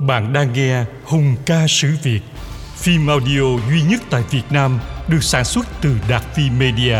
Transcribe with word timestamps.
Bạn 0.00 0.32
đang 0.32 0.52
nghe 0.52 0.84
Hùng 1.04 1.34
ca 1.46 1.66
sử 1.68 1.88
Việt, 2.02 2.20
phim 2.74 3.06
audio 3.06 3.42
duy 3.70 3.82
nhất 3.90 4.00
tại 4.10 4.24
Việt 4.30 4.42
Nam 4.50 4.78
được 5.08 5.22
sản 5.22 5.44
xuất 5.44 5.66
từ 5.82 5.96
Đạt 6.08 6.22
Phi 6.22 6.42
Media. 6.58 6.98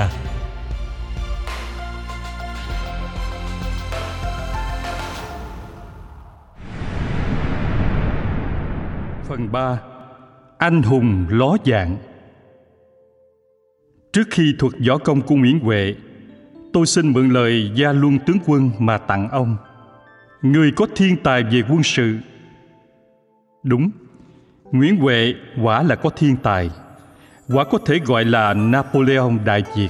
Phần 9.29 9.53
3 9.53 9.81
Anh 10.59 10.83
hùng 10.83 11.27
ló 11.29 11.57
dạng 11.65 11.97
Trước 14.13 14.29
khi 14.31 14.55
thuật 14.59 14.73
võ 14.89 14.99
công 14.99 15.21
của 15.21 15.35
Nguyễn 15.35 15.59
Huệ, 15.59 15.95
tôi 16.73 16.87
xin 16.87 17.13
mượn 17.13 17.29
lời 17.29 17.71
gia 17.75 17.93
luân 17.93 18.19
tướng 18.27 18.39
quân 18.47 18.71
mà 18.79 18.99
tặng 18.99 19.29
ông. 19.29 19.57
Người 20.43 20.73
có 20.77 20.87
thiên 20.97 21.17
tài 21.23 21.43
về 21.43 21.63
quân 21.69 21.83
sự 21.83 22.19
Đúng, 23.67 23.91
Nguyễn 24.73 24.97
Huệ 24.97 25.35
quả 25.63 25.83
là 25.83 25.95
có 25.95 26.11
thiên 26.11 26.37
tài, 26.43 26.71
quả 27.49 27.65
có 27.65 27.79
thể 27.87 27.99
gọi 28.05 28.25
là 28.25 28.55
Napoleon 28.55 29.31
Đại 29.45 29.63
Việt. 29.77 29.89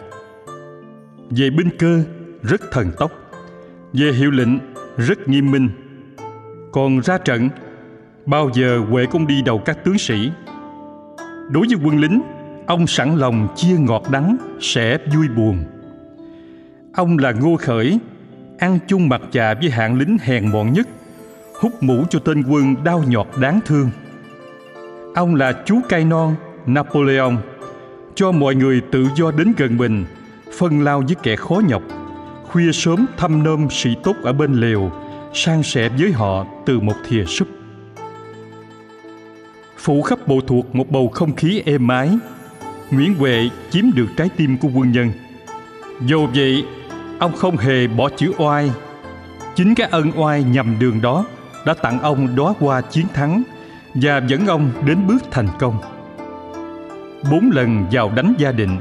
Về 1.30 1.51
binh 1.51 1.69
cơ, 1.79 2.02
rất 2.43 2.61
thần 2.73 2.91
tốc, 2.99 3.12
về 3.93 4.12
hiệu 4.12 4.30
lệnh, 4.30 4.59
rất 4.97 5.29
nghiêm 5.29 5.51
minh. 5.51 5.69
Còn 6.73 7.01
ra 7.02 7.19
trận, 7.19 7.49
bao 8.27 8.51
giờ 8.55 8.79
Huệ 8.91 9.07
cũng 9.07 9.27
đi 9.27 9.43
đầu 9.43 9.59
các 9.59 9.85
tướng 9.85 9.99
sĩ. 9.99 10.30
Đối 11.51 11.66
với 11.66 11.79
quân 11.85 11.99
lính, 11.99 12.23
ông 12.66 12.87
sẵn 12.87 13.16
lòng 13.16 13.49
chia 13.57 13.77
ngọt 13.79 14.02
đắng, 14.11 14.37
sẽ 14.61 14.99
vui 15.15 15.29
buồn. 15.29 15.65
Ông 16.95 17.19
là 17.19 17.33
Ngô 17.33 17.57
Khởi, 17.57 17.99
ăn 18.59 18.79
chung 18.87 19.09
mặt 19.09 19.21
trà 19.30 19.55
với 19.55 19.71
hạng 19.71 19.99
lính 19.99 20.16
hèn 20.21 20.52
mọn 20.52 20.73
nhất– 20.73 20.88
hút 21.60 21.83
mũ 21.83 22.05
cho 22.10 22.18
tên 22.18 22.43
quân 22.49 22.74
đau 22.85 23.04
nhọt 23.07 23.26
đáng 23.40 23.60
thương. 23.66 23.90
Ông 25.15 25.35
là 25.35 25.52
chú 25.66 25.80
cai 25.88 26.04
non 26.04 26.35
Napoleon, 26.66 27.32
cho 28.15 28.32
mọi 28.32 28.54
người 28.54 28.80
tự 28.93 29.07
do 29.16 29.30
đến 29.30 29.52
gần 29.57 29.77
mình, 29.77 30.04
phân 30.59 30.84
lao 30.84 31.02
với 31.07 31.16
kẻ 31.23 31.37
khó 31.37 31.60
nhọc, 31.68 31.82
khuya 32.49 32.73
sớm 32.73 33.07
thăm 33.16 33.43
nôm 33.43 33.66
sĩ 33.71 33.90
tốt 34.02 34.16
ở 34.23 34.32
bên 34.32 34.52
lều, 34.52 34.90
san 35.34 35.62
sẻ 35.62 35.88
với 35.88 36.12
họ 36.12 36.46
từ 36.66 36.80
một 36.80 36.95
thìa 37.09 37.24
súp. 37.24 37.49
Phủ 39.79 40.02
khắp 40.02 40.18
bộ 40.29 40.40
thuộc 40.46 40.74
một 40.74 40.90
bầu 40.90 41.09
không 41.09 41.37
khí 41.37 41.62
êm 41.66 41.88
ái, 41.88 42.18
Nguyễn 42.90 43.15
Huệ 43.15 43.49
chiếm 43.71 43.84
được 43.95 44.07
trái 44.16 44.29
tim 44.37 44.59
của 44.59 44.68
quân 44.74 44.93
nhân. 44.93 45.10
Dù 46.07 46.27
vậy, 46.34 46.65
ông 47.18 47.32
không 47.37 47.57
hề 47.57 47.87
bỏ 47.87 48.09
chữ 48.16 48.32
oai. 48.38 48.71
Chính 49.54 49.74
cái 49.74 49.88
ân 49.90 50.10
oai 50.16 50.43
nhầm 50.43 50.77
đường 50.80 51.01
đó 51.02 51.24
đã 51.66 51.74
tặng 51.74 52.00
ông 52.00 52.36
đóa 52.36 52.52
hoa 52.59 52.80
chiến 52.80 53.06
thắng 53.14 53.42
và 53.95 54.20
dẫn 54.26 54.46
ông 54.46 54.70
đến 54.84 55.06
bước 55.06 55.22
thành 55.30 55.48
công. 55.59 55.78
Bốn 57.30 57.50
lần 57.50 57.86
vào 57.92 58.12
đánh 58.16 58.34
gia 58.38 58.52
định, 58.52 58.78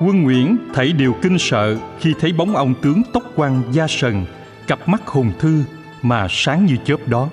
quân 0.00 0.22
Nguyễn 0.22 0.56
thấy 0.74 0.92
điều 0.92 1.14
kinh 1.22 1.38
sợ 1.38 1.76
khi 2.00 2.14
thấy 2.20 2.32
bóng 2.32 2.56
ông 2.56 2.74
tướng 2.82 3.02
tóc 3.12 3.22
quăn 3.36 3.62
da 3.72 3.86
sần, 3.88 4.24
cặp 4.66 4.88
mắt 4.88 5.06
hùng 5.06 5.32
thư 5.38 5.62
mà 6.02 6.26
sáng 6.30 6.66
như 6.66 6.76
chớp 6.84 7.08
đó. 7.08 7.28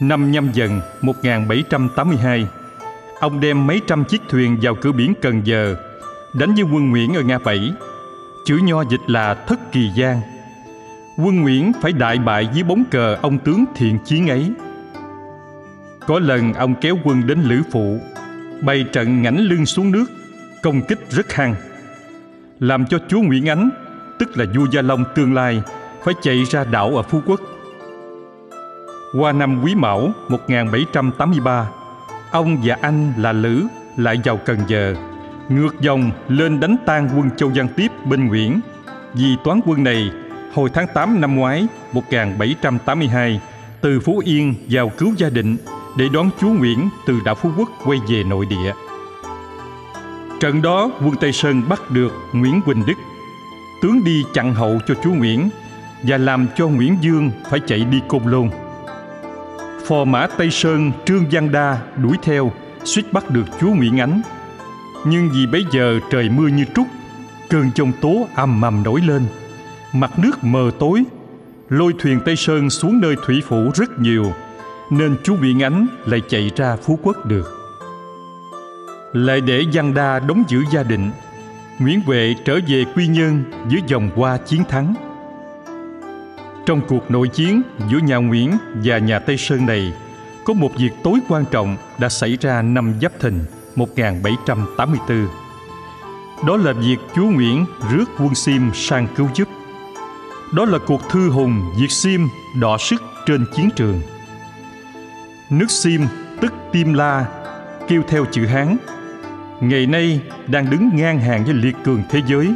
Năm 0.00 0.30
nhâm 0.30 0.52
dần 0.52 0.80
1782, 1.02 2.46
ông 3.20 3.40
đem 3.40 3.66
mấy 3.66 3.80
trăm 3.86 4.04
chiếc 4.04 4.22
thuyền 4.28 4.58
vào 4.62 4.74
cửa 4.74 4.92
biển 4.92 5.14
Cần 5.22 5.40
Giờ, 5.44 5.76
đánh 6.34 6.54
với 6.54 6.64
quân 6.64 6.90
Nguyễn 6.90 7.14
ở 7.16 7.22
Nga 7.22 7.38
Bảy. 7.38 7.72
Chữ 8.44 8.60
nho 8.64 8.84
dịch 8.90 9.00
là 9.06 9.34
Thất 9.34 9.72
Kỳ 9.72 9.90
Giang– 9.96 10.20
quân 11.22 11.42
Nguyễn 11.42 11.72
phải 11.80 11.92
đại 11.92 12.18
bại 12.18 12.48
dưới 12.52 12.62
bóng 12.62 12.84
cờ 12.90 13.14
ông 13.22 13.38
tướng 13.38 13.64
thiện 13.74 13.98
chiến 14.04 14.28
ấy. 14.28 14.52
Có 16.06 16.18
lần 16.18 16.54
ông 16.54 16.74
kéo 16.80 16.96
quân 17.04 17.26
đến 17.26 17.42
Lữ 17.42 17.62
Phụ, 17.72 17.98
bày 18.62 18.84
trận 18.92 19.22
ngảnh 19.22 19.38
lưng 19.38 19.66
xuống 19.66 19.92
nước, 19.92 20.04
công 20.62 20.82
kích 20.82 21.10
rất 21.10 21.32
hăng. 21.32 21.54
Làm 22.60 22.86
cho 22.86 22.98
chúa 23.08 23.20
Nguyễn 23.20 23.48
Ánh, 23.48 23.70
tức 24.18 24.38
là 24.38 24.44
vua 24.54 24.66
Gia 24.72 24.82
Long 24.82 25.04
tương 25.14 25.34
lai, 25.34 25.62
phải 26.04 26.14
chạy 26.22 26.44
ra 26.44 26.64
đảo 26.64 26.96
ở 26.96 27.02
Phú 27.02 27.20
Quốc. 27.26 27.40
Qua 29.18 29.32
năm 29.32 29.62
Quý 29.64 29.74
Mão 29.74 30.12
1783, 30.28 31.68
ông 32.30 32.58
và 32.64 32.76
anh 32.80 33.12
là 33.18 33.32
Lữ 33.32 33.62
lại 33.96 34.20
vào 34.24 34.36
Cần 34.36 34.58
Giờ, 34.68 34.94
ngược 35.48 35.80
dòng 35.80 36.10
lên 36.28 36.60
đánh 36.60 36.76
tan 36.86 37.10
quân 37.16 37.30
Châu 37.36 37.52
Giang 37.52 37.68
Tiếp 37.76 37.88
bên 38.04 38.26
Nguyễn. 38.26 38.60
Vì 39.14 39.36
toán 39.44 39.60
quân 39.66 39.84
này 39.84 40.10
hồi 40.52 40.70
tháng 40.74 40.86
8 40.94 41.20
năm 41.20 41.36
ngoái 41.36 41.66
1782 41.92 43.40
từ 43.80 44.00
Phú 44.00 44.22
Yên 44.24 44.54
vào 44.70 44.88
cứu 44.98 45.14
gia 45.16 45.28
định 45.28 45.56
để 45.96 46.04
đón 46.12 46.30
chúa 46.40 46.48
Nguyễn 46.48 46.88
từ 47.06 47.20
đảo 47.24 47.34
Phú 47.34 47.50
Quốc 47.56 47.68
quay 47.84 47.98
về 48.08 48.24
nội 48.24 48.46
địa. 48.46 48.72
Trận 50.40 50.62
đó 50.62 50.90
quân 51.00 51.14
Tây 51.20 51.32
Sơn 51.32 51.62
bắt 51.68 51.90
được 51.90 52.12
Nguyễn 52.32 52.62
Quỳnh 52.62 52.86
Đức, 52.86 52.94
tướng 53.82 54.04
đi 54.04 54.24
chặn 54.34 54.54
hậu 54.54 54.78
cho 54.86 54.94
chúa 55.02 55.12
Nguyễn 55.12 55.50
và 56.02 56.18
làm 56.18 56.46
cho 56.56 56.68
Nguyễn 56.68 56.96
Dương 57.00 57.30
phải 57.50 57.60
chạy 57.66 57.84
đi 57.84 58.00
Côn 58.08 58.22
Lôn. 58.24 58.50
Phò 59.86 60.04
mã 60.04 60.26
Tây 60.26 60.50
Sơn 60.50 60.92
Trương 61.04 61.24
Văn 61.32 61.52
Đa 61.52 61.78
đuổi 61.96 62.16
theo, 62.22 62.52
suýt 62.84 63.12
bắt 63.12 63.30
được 63.30 63.44
chúa 63.60 63.70
Nguyễn 63.70 64.00
Ánh. 64.00 64.22
Nhưng 65.04 65.30
vì 65.34 65.46
bấy 65.46 65.64
giờ 65.72 66.00
trời 66.10 66.28
mưa 66.30 66.48
như 66.48 66.64
trút, 66.74 66.86
cơn 67.50 67.70
giông 67.74 67.92
tố 68.00 68.28
ầm 68.34 68.62
ầm 68.62 68.82
nổi 68.82 69.00
lên– 69.00 69.22
mặt 69.92 70.18
nước 70.18 70.44
mờ 70.44 70.70
tối 70.78 71.04
lôi 71.68 71.94
thuyền 71.98 72.20
tây 72.24 72.36
sơn 72.36 72.70
xuống 72.70 73.00
nơi 73.00 73.16
thủy 73.26 73.42
phủ 73.48 73.70
rất 73.74 73.98
nhiều 73.98 74.32
nên 74.90 75.16
chú 75.24 75.34
Nguyễn 75.34 75.62
Ánh 75.62 75.86
lại 76.06 76.22
chạy 76.28 76.50
ra 76.56 76.76
Phú 76.76 76.98
Quốc 77.02 77.26
được. 77.26 77.54
Lại 79.12 79.40
để 79.40 79.64
Giang 79.72 79.94
Đa 79.94 80.18
đóng 80.18 80.42
giữ 80.48 80.64
gia 80.72 80.82
định, 80.82 81.10
Nguyễn 81.78 82.00
Huệ 82.00 82.34
trở 82.44 82.58
về 82.68 82.84
Quy 82.94 83.06
Nhơn 83.06 83.44
dưới 83.68 83.80
dòng 83.86 84.10
hoa 84.16 84.36
chiến 84.36 84.64
thắng. 84.68 84.94
Trong 86.66 86.80
cuộc 86.88 87.10
nội 87.10 87.28
chiến 87.28 87.62
giữa 87.90 87.98
nhà 87.98 88.16
Nguyễn 88.16 88.52
và 88.84 88.98
nhà 88.98 89.18
Tây 89.18 89.36
Sơn 89.36 89.66
này, 89.66 89.92
có 90.44 90.54
một 90.54 90.70
việc 90.78 90.90
tối 91.02 91.18
quan 91.28 91.44
trọng 91.50 91.76
đã 91.98 92.08
xảy 92.08 92.36
ra 92.40 92.62
năm 92.62 92.94
Giáp 93.02 93.12
Thìn 93.20 93.44
1784. 93.76 95.28
Đó 96.46 96.56
là 96.56 96.72
việc 96.72 96.96
chúa 97.16 97.26
Nguyễn 97.26 97.66
rước 97.92 98.04
quân 98.18 98.34
Sim 98.34 98.70
sang 98.74 99.08
cứu 99.16 99.28
giúp 99.34 99.48
đó 100.52 100.64
là 100.64 100.78
cuộc 100.86 101.08
thư 101.10 101.30
hùng 101.30 101.72
diệt 101.76 101.90
Sim 101.90 102.28
đọ 102.60 102.78
sức 102.78 103.02
trên 103.26 103.44
chiến 103.56 103.70
trường. 103.76 104.00
Nước 105.50 105.70
Sim 105.70 106.06
tức 106.40 106.52
Tim 106.72 106.94
La 106.94 107.26
kêu 107.88 108.02
theo 108.08 108.24
chữ 108.32 108.46
Hán. 108.46 108.76
Ngày 109.60 109.86
nay 109.86 110.20
đang 110.46 110.70
đứng 110.70 110.90
ngang 110.94 111.20
hàng 111.20 111.44
với 111.44 111.54
liệt 111.54 111.76
cường 111.84 112.02
thế 112.10 112.22
giới. 112.26 112.54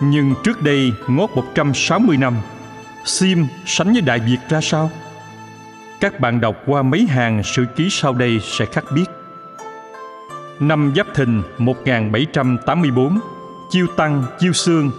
Nhưng 0.00 0.34
trước 0.44 0.62
đây 0.62 0.92
ngót 1.08 1.30
160 1.34 2.16
năm, 2.16 2.36
Sim 3.04 3.46
sánh 3.66 3.92
với 3.92 4.02
Đại 4.02 4.18
Việt 4.18 4.38
ra 4.48 4.60
sao? 4.60 4.90
Các 6.00 6.20
bạn 6.20 6.40
đọc 6.40 6.56
qua 6.66 6.82
mấy 6.82 7.06
hàng 7.06 7.42
sử 7.42 7.64
ký 7.76 7.88
sau 7.90 8.12
đây 8.12 8.40
sẽ 8.42 8.64
khắc 8.66 8.84
biết. 8.94 9.04
Năm 10.60 10.92
Giáp 10.96 11.06
Thìn 11.14 11.42
1784, 11.58 13.18
Chiêu 13.70 13.86
Tăng, 13.96 14.24
Chiêu 14.38 14.52
Sương, 14.52 14.90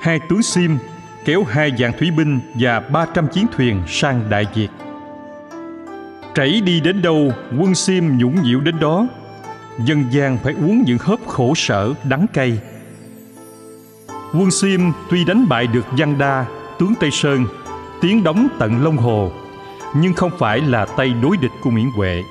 hai 0.00 0.20
tướng 0.28 0.42
Sim 0.42 0.78
kéo 1.26 1.44
hai 1.44 1.72
vạn 1.78 1.92
thủy 1.98 2.10
binh 2.10 2.40
và 2.54 2.80
ba 2.80 3.06
trăm 3.14 3.28
chiến 3.28 3.46
thuyền 3.56 3.82
sang 3.86 4.22
Đại 4.30 4.46
Việt. 4.54 4.68
Chảy 6.34 6.60
đi 6.60 6.80
đến 6.80 7.02
đâu, 7.02 7.32
quân 7.58 7.74
Sim 7.74 8.18
nhũng 8.18 8.42
nhiễu 8.42 8.60
đến 8.60 8.74
đó. 8.80 9.06
Dân 9.84 10.04
gian 10.10 10.38
phải 10.38 10.52
uống 10.52 10.82
những 10.86 10.98
hớp 11.00 11.18
khổ 11.26 11.54
sở, 11.56 11.94
đắng 12.04 12.26
cay. 12.32 12.58
Quân 14.08 14.50
Sim 14.50 14.92
tuy 15.10 15.24
đánh 15.24 15.48
bại 15.48 15.66
được 15.66 15.86
Giang 15.98 16.18
Đa, 16.18 16.46
tướng 16.78 16.94
Tây 17.00 17.10
Sơn, 17.10 17.46
tiến 18.00 18.24
đóng 18.24 18.48
tận 18.58 18.84
Long 18.84 18.96
Hồ, 18.96 19.32
nhưng 19.96 20.14
không 20.14 20.30
phải 20.38 20.60
là 20.60 20.84
tay 20.84 21.12
đối 21.22 21.36
địch 21.36 21.52
của 21.62 21.70
Nguyễn 21.70 21.90
Huệ. 21.90 22.22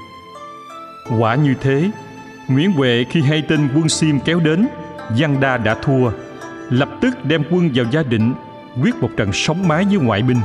Quả 1.19 1.35
như 1.35 1.53
thế, 1.61 1.91
Nguyễn 2.47 2.71
Huệ 2.71 3.05
khi 3.09 3.21
hay 3.21 3.41
tin 3.41 3.67
quân 3.75 3.89
Sim 3.89 4.19
kéo 4.19 4.39
đến, 4.39 4.67
Giang 5.19 5.39
Đa 5.39 5.57
đã 5.57 5.75
thua, 5.83 6.11
lập 6.69 6.89
tức 7.01 7.25
đem 7.25 7.43
quân 7.51 7.69
vào 7.73 7.85
gia 7.91 8.03
định 8.03 8.33
quyết 8.81 8.95
một 9.01 9.09
trận 9.17 9.33
sống 9.33 9.67
mái 9.67 9.85
với 9.85 9.97
ngoại 9.97 10.21
binh. 10.21 10.41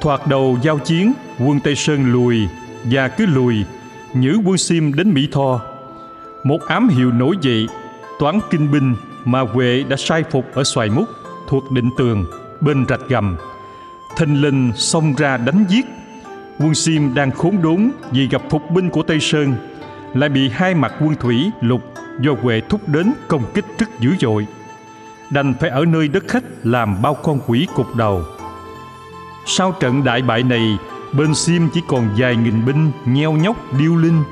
Thoạt 0.00 0.26
đầu 0.26 0.58
giao 0.62 0.78
chiến, 0.78 1.12
quân 1.38 1.60
Tây 1.60 1.74
Sơn 1.76 2.12
lùi 2.12 2.48
và 2.84 3.08
cứ 3.08 3.26
lùi, 3.26 3.64
nhử 4.14 4.38
quân 4.44 4.58
Sim 4.58 4.94
đến 4.94 5.14
Mỹ 5.14 5.28
Tho. 5.32 5.60
Một 6.44 6.58
ám 6.66 6.88
hiệu 6.88 7.12
nổi 7.12 7.36
dậy, 7.40 7.66
toán 8.18 8.40
kinh 8.50 8.70
binh 8.70 8.94
mà 9.24 9.40
Huệ 9.40 9.84
đã 9.88 9.96
sai 9.96 10.24
phục 10.30 10.54
ở 10.54 10.64
Xoài 10.64 10.90
Múc 10.90 11.08
thuộc 11.48 11.72
định 11.72 11.90
tường 11.96 12.24
bên 12.60 12.86
rạch 12.88 13.08
gầm. 13.08 13.36
Thình 14.16 14.42
lình 14.42 14.72
xông 14.74 15.14
ra 15.18 15.36
đánh 15.36 15.64
giết. 15.68 15.86
Quân 16.58 16.74
Sim 16.74 17.14
đang 17.14 17.30
khốn 17.30 17.62
đốn 17.62 17.90
vì 18.10 18.28
gặp 18.28 18.42
phục 18.50 18.70
binh 18.70 18.90
của 18.90 19.02
Tây 19.02 19.20
Sơn, 19.20 19.54
lại 20.14 20.28
bị 20.28 20.48
hai 20.48 20.74
mặt 20.74 20.92
quân 21.00 21.14
thủy 21.20 21.50
lục 21.60 21.94
do 22.20 22.32
Huệ 22.42 22.60
thúc 22.68 22.88
đến 22.88 23.12
công 23.28 23.42
kích 23.54 23.64
rất 23.78 24.00
dữ 24.00 24.10
dội 24.20 24.46
đành 25.30 25.54
phải 25.60 25.70
ở 25.70 25.84
nơi 25.84 26.08
đất 26.08 26.24
khách 26.28 26.44
làm 26.64 27.02
bao 27.02 27.14
con 27.14 27.40
quỷ 27.46 27.66
cục 27.74 27.96
đầu. 27.96 28.24
sau 29.46 29.72
trận 29.72 30.04
đại 30.04 30.22
bại 30.22 30.42
này 30.42 30.78
bên 31.12 31.34
xiêm 31.34 31.62
chỉ 31.74 31.80
còn 31.88 32.08
vài 32.16 32.36
nghìn 32.36 32.64
binh 32.66 32.90
nheo 33.06 33.32
nhóc 33.32 33.56
điêu 33.78 33.96
linh 33.96 34.22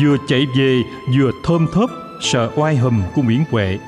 vừa 0.00 0.16
chạy 0.28 0.46
về 0.56 0.82
vừa 1.16 1.30
thơm 1.44 1.66
thớp 1.72 1.90
sợ 2.20 2.50
oai 2.56 2.76
hùm 2.76 3.02
của 3.14 3.22
nguyễn 3.22 3.44
huệ 3.50 3.78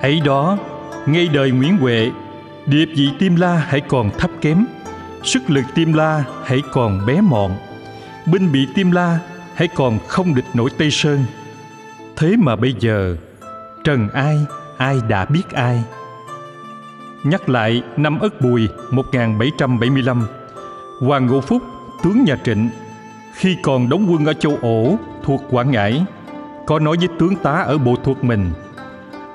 ấy 0.00 0.20
đó 0.20 0.58
ngay 1.06 1.28
đời 1.28 1.50
nguyễn 1.50 1.76
huệ 1.76 2.10
điệp 2.66 2.88
vị 2.96 3.10
Tiêm 3.18 3.36
La 3.36 3.66
hãy 3.68 3.80
còn 3.80 4.10
thấp 4.18 4.30
kém, 4.40 4.66
sức 5.22 5.50
lực 5.50 5.64
Tiêm 5.74 5.92
La 5.92 6.24
hãy 6.44 6.62
còn 6.72 7.06
bé 7.06 7.20
mọn, 7.20 7.56
binh 8.26 8.52
bị 8.52 8.66
Tiêm 8.74 8.90
La 8.90 9.18
hãy 9.54 9.68
còn 9.68 9.98
không 10.08 10.34
địch 10.34 10.44
nổi 10.54 10.70
Tây 10.78 10.90
Sơn. 10.90 11.24
Thế 12.16 12.36
mà 12.38 12.56
bây 12.56 12.74
giờ, 12.80 13.16
trần 13.84 14.08
ai, 14.08 14.46
ai 14.76 14.96
đã 15.08 15.24
biết 15.24 15.50
ai. 15.52 15.84
Nhắc 17.24 17.48
lại 17.48 17.82
năm 17.96 18.18
Ất 18.18 18.40
Bùi 18.40 18.68
1775, 18.90 20.26
Hoàng 21.00 21.26
Ngũ 21.26 21.40
Phúc, 21.40 21.62
tướng 22.02 22.24
nhà 22.24 22.36
Trịnh, 22.44 22.70
khi 23.34 23.56
còn 23.62 23.88
đóng 23.88 24.06
quân 24.10 24.26
ở 24.26 24.32
châu 24.32 24.58
Ổ 24.62 24.96
thuộc 25.22 25.42
Quảng 25.50 25.70
Ngãi, 25.70 26.04
có 26.66 26.78
nói 26.78 26.96
với 26.96 27.08
tướng 27.18 27.36
tá 27.36 27.52
ở 27.52 27.78
bộ 27.78 27.96
thuộc 28.04 28.24
mình– 28.24 28.50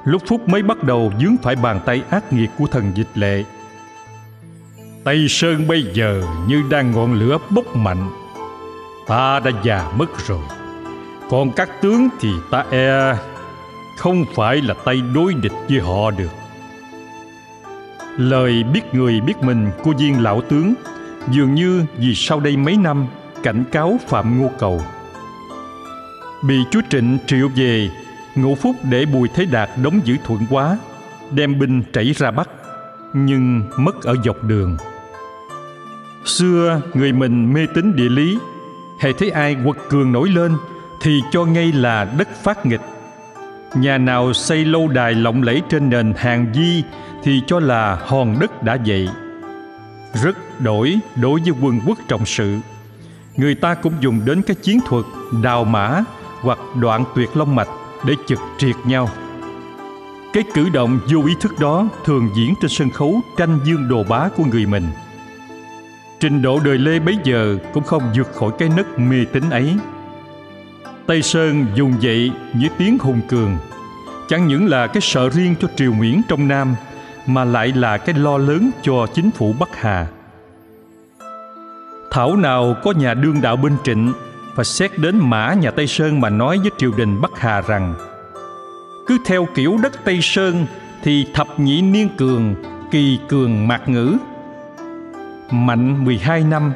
lúc 0.06 0.22
Phúc 0.28 0.50
mới 0.50 0.64
bắt 0.64 0.84
đầu 0.84 1.14
dướng 1.20 1.38
phải 1.44 1.56
bàn 1.56 1.80
tay 1.86 2.02
ác 2.10 2.34
nghiệt 2.34 2.50
của 2.58 2.68
thần 2.68 2.92
dịch 2.96 3.08
lệ. 3.16 3.44
Tây 5.04 5.26
Sơn 5.30 5.68
bây 5.68 5.84
giờ 5.94 6.24
như 6.48 6.64
đang 6.70 6.92
ngọn 6.92 7.14
lửa 7.14 7.38
bốc 7.50 7.76
mạnh. 7.76 8.10
Ta 9.08 9.40
đã 9.40 9.52
già 9.64 9.92
mất 9.98 10.28
rồi. 10.28 10.42
Còn 11.30 11.52
các 11.52 11.70
tướng 11.82 12.10
thì 12.20 12.30
ta 12.52 12.66
e 12.72 13.16
không 13.98 14.26
phải 14.36 14.62
là 14.62 14.74
tay 14.86 15.02
đối 15.14 15.34
địch 15.34 15.54
với 15.70 15.80
họ 15.80 16.12
được. 16.12 16.32
Lời 18.18 18.64
biết 18.64 18.82
người 18.94 19.22
biết 19.22 19.34
mình 19.42 19.72
của 19.84 19.94
viên 20.00 20.24
lão 20.24 20.42
tướng 20.42 20.74
dường 21.30 21.56
như 21.56 21.86
vì 21.98 22.16
sau 22.16 22.40
đây 22.40 22.58
mấy 22.58 22.78
năm 22.78 23.08
cảnh 23.44 23.64
cáo 23.72 24.00
Phạm 24.08 24.42
Ngô 24.42 24.52
Cầu. 24.60 24.82
Bị 26.48 26.56
chúa 26.72 26.82
Trịnh 26.90 27.18
triệu 27.28 27.50
về 27.56 27.90
Ngũ 28.36 28.56
Phúc 28.56 28.76
để 28.90 29.06
Bùi 29.06 29.28
Thế 29.36 29.46
Đạt 29.46 29.70
đóng 29.84 30.00
giữ 30.04 30.16
thuận 30.26 30.40
quá, 30.50 30.78
đem 31.32 31.60
binh 31.60 31.84
chảy 31.94 32.14
ra 32.14 32.32
Bắc, 32.32 32.50
nhưng 33.14 33.64
mất 33.78 34.04
ở 34.04 34.16
dọc 34.26 34.44
đường. 34.44 34.78
Xưa 36.26 36.82
người 36.94 37.14
mình 37.14 37.54
mê 37.54 37.68
tín 37.74 37.96
địa 37.96 38.10
lý, 38.10 38.38
hãy 39.00 39.14
thấy 39.14 39.30
ai 39.30 39.58
quật 39.66 39.78
cường 39.90 40.12
nổi 40.12 40.30
lên 40.30 40.52
thì 41.02 41.22
cho 41.32 41.46
ngay 41.46 41.72
là 41.72 42.14
đất 42.18 42.28
phát 42.44 42.66
nghịch. 42.66 42.82
Nhà 43.76 43.98
nào 43.98 44.34
xây 44.34 44.66
lâu 44.66 44.88
đài 44.88 45.14
lộng 45.14 45.44
lẫy 45.44 45.62
trên 45.70 45.90
nền 45.90 46.14
hàng 46.18 46.46
di 46.54 46.84
thì 47.24 47.42
cho 47.48 47.60
là 47.60 48.00
hòn 48.06 48.36
đất 48.40 48.64
đã 48.64 48.78
dậy. 48.84 49.10
Rất 50.24 50.38
đổi 50.60 51.00
đối 51.16 51.40
với 51.40 51.54
quân 51.62 51.80
quốc 51.88 51.98
trọng 52.08 52.26
sự. 52.26 52.58
Người 53.38 53.56
ta 53.56 53.74
cũng 53.74 53.94
dùng 54.00 54.22
đến 54.26 54.42
các 54.42 54.58
chiến 54.64 54.80
thuật 54.88 55.06
đào 55.44 55.64
mã 55.64 56.04
hoặc 56.42 56.60
đoạn 56.82 57.04
tuyệt 57.16 57.38
long 57.38 57.56
mạch 57.56 57.68
để 58.06 58.14
chực 58.28 58.40
triệt 58.58 58.76
nhau. 58.86 59.10
Cái 60.34 60.44
cử 60.54 60.70
động 60.70 61.00
vô 61.08 61.26
ý 61.26 61.34
thức 61.42 61.60
đó 61.60 61.88
thường 62.06 62.30
diễn 62.38 62.54
trên 62.62 62.70
sân 62.70 62.90
khấu 62.90 63.22
tranh 63.38 63.60
dương 63.66 63.90
đồ 63.90 64.04
bá 64.04 64.30
của 64.38 64.44
người 64.52 64.66
mình. 64.66 64.88
Trình 66.20 66.42
độ 66.42 66.60
đời 66.60 66.78
Lê 66.78 67.00
bấy 67.00 67.18
giờ 67.24 67.58
cũng 67.74 67.84
không 67.84 68.04
vượt 68.16 68.34
khỏi 68.36 68.52
cái 68.60 68.70
nấc 68.78 69.00
mê 69.00 69.26
tín 69.34 69.50
ấy. 69.50 69.76
Tây 71.08 71.22
Sơn 71.22 71.66
dùng 71.76 71.94
dậy 72.00 72.32
với 72.54 72.70
tiếng 72.78 73.00
hùng 73.00 73.22
cường, 73.30 73.58
chẳng 74.30 74.48
những 74.48 74.68
là 74.68 74.88
cái 74.88 75.02
sợ 75.02 75.30
riêng 75.30 75.56
cho 75.62 75.68
triều 75.76 75.94
Nguyễn 75.94 76.22
trong 76.28 76.48
Nam, 76.48 76.76
mà 77.28 77.44
lại 77.44 77.68
là 77.68 77.98
cái 77.98 78.16
lo 78.16 78.38
lớn 78.38 78.72
cho 78.84 79.08
chính 79.14 79.32
phủ 79.32 79.56
Bắc 79.60 79.70
Hà. 79.82 80.08
Thảo 82.12 82.36
nào 82.36 82.76
có 82.84 82.92
nhà 82.92 83.14
đương 83.14 83.42
đạo 83.42 83.56
bên 83.56 83.74
trịnh 83.84 84.14
và 84.56 84.64
xét 84.64 84.98
đến 84.98 85.18
mã 85.18 85.54
nhà 85.54 85.72
Tây 85.72 85.88
Sơn 85.88 86.22
mà 86.22 86.30
nói 86.30 86.58
với 86.58 86.72
triều 86.78 86.92
đình 86.98 87.22
Bắc 87.22 87.32
Hà 87.40 87.62
rằng 87.62 87.94
cứ 89.08 89.18
theo 89.26 89.48
kiểu 89.56 89.78
đất 89.84 90.06
Tây 90.06 90.20
Sơn 90.22 90.66
thì 91.04 91.28
thập 91.34 91.60
nhị 91.60 91.82
niên 91.82 92.10
cường, 92.18 92.56
kỳ 92.92 93.20
cường 93.30 93.68
mạc 93.68 93.90
ngữ. 93.90 94.18
Mạnh 95.52 96.06
12 96.06 96.44
năm, 96.44 96.74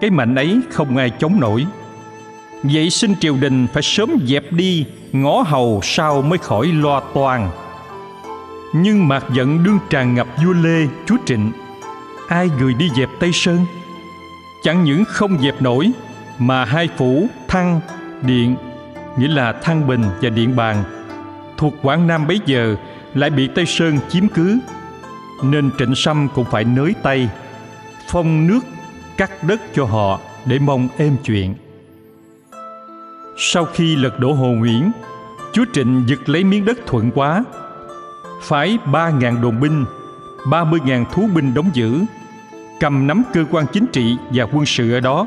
cái 0.00 0.10
mạnh 0.10 0.34
ấy 0.34 0.60
không 0.70 0.96
ai 0.96 1.10
chống 1.10 1.40
nổi. 1.40 1.66
Vậy 2.62 2.90
xin 2.90 3.16
triều 3.16 3.36
đình 3.36 3.66
phải 3.72 3.82
sớm 3.82 4.10
dẹp 4.26 4.52
đi, 4.52 4.84
ngõ 5.12 5.42
hầu 5.42 5.80
sao 5.82 6.22
mới 6.22 6.38
khỏi 6.38 6.66
lo 6.66 7.00
toan. 7.00 7.48
Nhưng 8.74 9.08
mạc 9.08 9.24
giận 9.32 9.64
đương 9.64 9.78
tràn 9.90 10.14
ngập 10.14 10.26
vua 10.44 10.52
Lê, 10.52 10.86
chúa 11.06 11.16
Trịnh. 11.26 11.52
Ai 12.28 12.48
gửi 12.60 12.74
đi 12.74 12.90
dẹp 12.96 13.08
Tây 13.20 13.30
Sơn? 13.32 13.58
Chẳng 14.62 14.84
những 14.84 15.04
không 15.04 15.38
dẹp 15.42 15.62
nổi 15.62 15.90
mà 16.38 16.64
hai 16.64 16.88
phủ 16.96 17.26
Thăng, 17.48 17.80
Điện, 18.22 18.56
nghĩa 19.18 19.28
là 19.28 19.52
Thăng 19.52 19.86
Bình 19.86 20.04
và 20.22 20.30
Điện 20.30 20.56
Bàn, 20.56 20.84
thuộc 21.56 21.74
Quảng 21.82 22.06
Nam 22.06 22.26
bấy 22.26 22.40
giờ 22.46 22.76
lại 23.14 23.30
bị 23.30 23.48
Tây 23.54 23.66
Sơn 23.66 23.98
chiếm 24.08 24.28
cứ, 24.28 24.58
nên 25.44 25.70
Trịnh 25.78 25.94
Sâm 25.94 26.28
cũng 26.34 26.44
phải 26.50 26.64
nới 26.64 26.94
tay, 27.02 27.28
phong 28.08 28.46
nước, 28.46 28.60
cắt 29.16 29.44
đất 29.44 29.60
cho 29.74 29.84
họ 29.84 30.20
để 30.44 30.58
mong 30.58 30.88
êm 30.98 31.16
chuyện. 31.24 31.54
Sau 33.42 33.64
khi 33.64 33.96
lật 33.96 34.18
đổ 34.20 34.32
Hồ 34.32 34.46
Nguyễn, 34.46 34.90
chúa 35.52 35.64
Trịnh 35.72 36.04
giật 36.06 36.28
lấy 36.28 36.44
miếng 36.44 36.64
đất 36.64 36.78
thuận 36.86 37.10
quá, 37.10 37.44
phái 38.42 38.78
ba 38.92 39.10
ngàn 39.10 39.40
đồn 39.40 39.60
binh, 39.60 39.84
ba 40.50 40.64
mươi 40.64 40.80
ngàn 40.84 41.04
thú 41.12 41.28
binh 41.34 41.54
đóng 41.54 41.70
giữ, 41.72 42.00
cầm 42.80 43.06
nắm 43.06 43.22
cơ 43.32 43.44
quan 43.50 43.66
chính 43.72 43.86
trị 43.86 44.16
và 44.30 44.44
quân 44.52 44.66
sự 44.66 44.92
ở 44.92 45.00
đó 45.00 45.26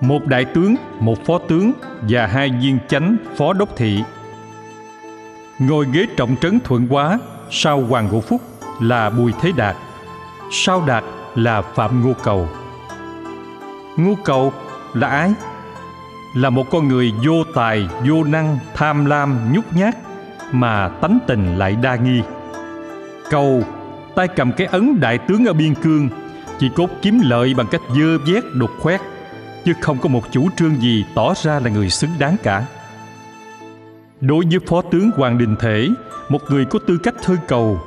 một 0.00 0.26
đại 0.26 0.44
tướng, 0.44 0.74
một 1.00 1.26
phó 1.26 1.38
tướng 1.38 1.72
và 2.08 2.26
hai 2.26 2.50
viên 2.50 2.78
chánh 2.88 3.16
phó 3.36 3.52
đốc 3.52 3.76
thị. 3.76 4.02
Ngồi 5.58 5.86
ghế 5.92 6.06
trọng 6.16 6.36
trấn 6.40 6.60
thuận 6.64 6.86
quá 6.90 7.18
sau 7.50 7.80
Hoàng 7.80 8.08
Ngũ 8.08 8.20
Phúc 8.20 8.40
là 8.80 9.10
Bùi 9.10 9.32
Thế 9.40 9.52
Đạt, 9.56 9.76
sau 10.50 10.84
Đạt 10.86 11.04
là 11.34 11.62
Phạm 11.62 12.04
Ngô 12.04 12.12
Cầu. 12.22 12.48
Ngô 13.96 14.14
Cầu 14.24 14.52
là 14.94 15.08
ai? 15.08 15.34
Là 16.34 16.50
một 16.50 16.70
con 16.70 16.88
người 16.88 17.12
vô 17.24 17.44
tài, 17.54 17.88
vô 18.08 18.24
năng, 18.24 18.58
tham 18.74 19.04
lam, 19.04 19.52
nhút 19.52 19.64
nhát 19.74 19.94
mà 20.52 20.88
tánh 20.88 21.18
tình 21.26 21.56
lại 21.56 21.76
đa 21.82 21.96
nghi. 21.96 22.22
Cầu 23.30 23.62
tay 24.14 24.28
cầm 24.28 24.52
cái 24.52 24.66
ấn 24.66 25.00
đại 25.00 25.18
tướng 25.18 25.44
ở 25.44 25.52
biên 25.52 25.74
cương 25.74 26.08
chỉ 26.58 26.70
cốt 26.76 26.90
kiếm 27.02 27.20
lợi 27.22 27.54
bằng 27.54 27.66
cách 27.70 27.80
dơ 27.96 28.18
vét 28.18 28.44
đục 28.54 28.70
khoét 28.80 29.00
chứ 29.64 29.72
không 29.80 29.98
có 29.98 30.08
một 30.08 30.22
chủ 30.32 30.48
trương 30.56 30.80
gì 30.80 31.04
tỏ 31.14 31.34
ra 31.34 31.60
là 31.60 31.70
người 31.70 31.90
xứng 31.90 32.10
đáng 32.18 32.36
cả. 32.42 32.66
Đối 34.20 34.44
với 34.50 34.58
Phó 34.66 34.82
tướng 34.82 35.10
Hoàng 35.16 35.38
Đình 35.38 35.56
Thể, 35.60 35.88
một 36.28 36.42
người 36.48 36.64
có 36.64 36.78
tư 36.86 36.98
cách 37.02 37.14
thơ 37.22 37.36
cầu, 37.48 37.80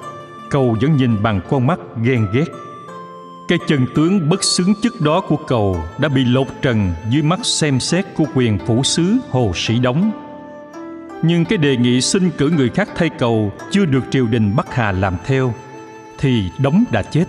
cầu 0.50 0.78
vẫn 0.82 0.96
nhìn 0.98 1.24
bằng 1.24 1.42
con 1.50 1.68
mắt 1.68 1.80
ghen 2.04 2.28
ghét. 2.34 2.46
Cái 3.48 3.60
chân 3.68 3.86
tướng 3.96 4.30
bất 4.30 4.44
xứng 4.44 4.74
chức 4.84 5.02
đó 5.02 5.22
của 5.22 5.38
cầu 5.48 5.84
đã 5.98 6.10
bị 6.10 6.26
lột 6.26 6.48
trần 6.62 6.94
dưới 7.10 7.22
mắt 7.22 7.40
xem 7.44 7.80
xét 7.80 8.06
của 8.16 8.26
quyền 8.36 8.60
phủ 8.60 8.84
sứ 8.84 9.18
Hồ 9.30 9.52
Sĩ 9.56 9.80
Đống. 9.80 10.12
Nhưng 11.24 11.46
cái 11.46 11.58
đề 11.58 11.78
nghị 11.78 12.02
xin 12.02 12.30
cử 12.38 12.50
người 12.50 12.70
khác 12.70 12.90
thay 12.96 13.10
cầu 13.10 13.52
chưa 13.72 13.86
được 13.86 14.04
triều 14.12 14.28
đình 14.28 14.56
Bắc 14.56 14.76
Hà 14.76 14.92
làm 14.92 15.18
theo, 15.26 15.54
thì 16.20 16.44
Đống 16.60 16.84
đã 16.92 17.04
chết 17.04 17.26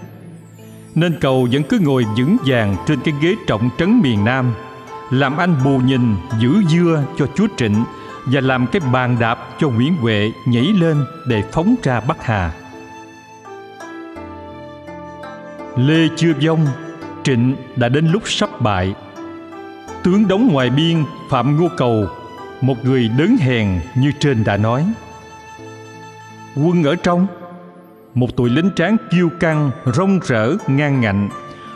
nên 0.95 1.21
cầu 1.21 1.49
vẫn 1.53 1.63
cứ 1.63 1.79
ngồi 1.79 2.05
vững 2.17 2.37
vàng 2.47 2.77
trên 2.87 3.01
cái 3.01 3.15
ghế 3.23 3.35
trọng 3.47 3.71
trấn 3.79 4.01
miền 4.01 4.25
Nam, 4.25 4.55
làm 5.11 5.37
anh 5.37 5.57
bù 5.65 5.79
nhìn 5.79 6.17
giữ 6.41 6.55
dưa 6.69 7.05
cho 7.19 7.27
chúa 7.35 7.47
Trịnh 7.57 7.85
và 8.27 8.41
làm 8.41 8.67
cái 8.67 8.81
bàn 8.93 9.17
đạp 9.21 9.39
cho 9.61 9.69
Nguyễn 9.69 9.97
Huệ 9.97 10.33
nhảy 10.47 10.63
lên 10.63 11.05
để 11.27 11.43
phóng 11.53 11.75
ra 11.83 12.01
Bắc 12.01 12.25
Hà. 12.25 12.53
Lê 15.79 16.09
chưa 16.17 16.33
vong, 16.47 16.67
Trịnh 17.25 17.57
đã 17.77 17.89
đến 17.89 18.07
lúc 18.07 18.23
sắp 18.27 18.61
bại. 18.61 18.95
Tướng 20.03 20.29
đóng 20.29 20.49
ngoài 20.53 20.71
biên 20.71 21.05
Phạm 21.31 21.61
Ngô 21.61 21.69
Cầu, 21.77 22.07
một 22.61 22.85
người 22.85 23.09
đớn 23.19 23.37
hèn 23.41 23.81
như 23.95 24.13
trên 24.21 24.45
đã 24.45 24.57
nói. 24.57 24.87
Quân 26.57 26.85
ở 26.85 26.95
trong 26.95 27.27
một 28.15 28.37
tụi 28.37 28.51
lính 28.51 28.71
tráng 28.77 28.97
kiêu 29.11 29.29
căng 29.41 29.71
rong 29.95 30.21
rỡ 30.27 30.57
ngang 30.67 31.01
ngạnh 31.01 31.29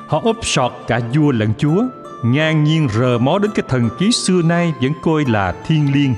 họ 0.06 0.20
ốp 0.24 0.36
sọt 0.42 0.72
cả 0.86 1.00
vua 1.14 1.32
lẫn 1.32 1.52
chúa 1.58 1.82
ngang 2.24 2.64
nhiên 2.64 2.88
rờ 2.88 3.18
mó 3.18 3.38
đến 3.38 3.50
cái 3.54 3.64
thần 3.68 3.88
ký 3.98 4.12
xưa 4.12 4.42
nay 4.44 4.74
vẫn 4.82 4.92
coi 5.02 5.24
là 5.28 5.54
thiên 5.66 5.92
liêng 5.94 6.14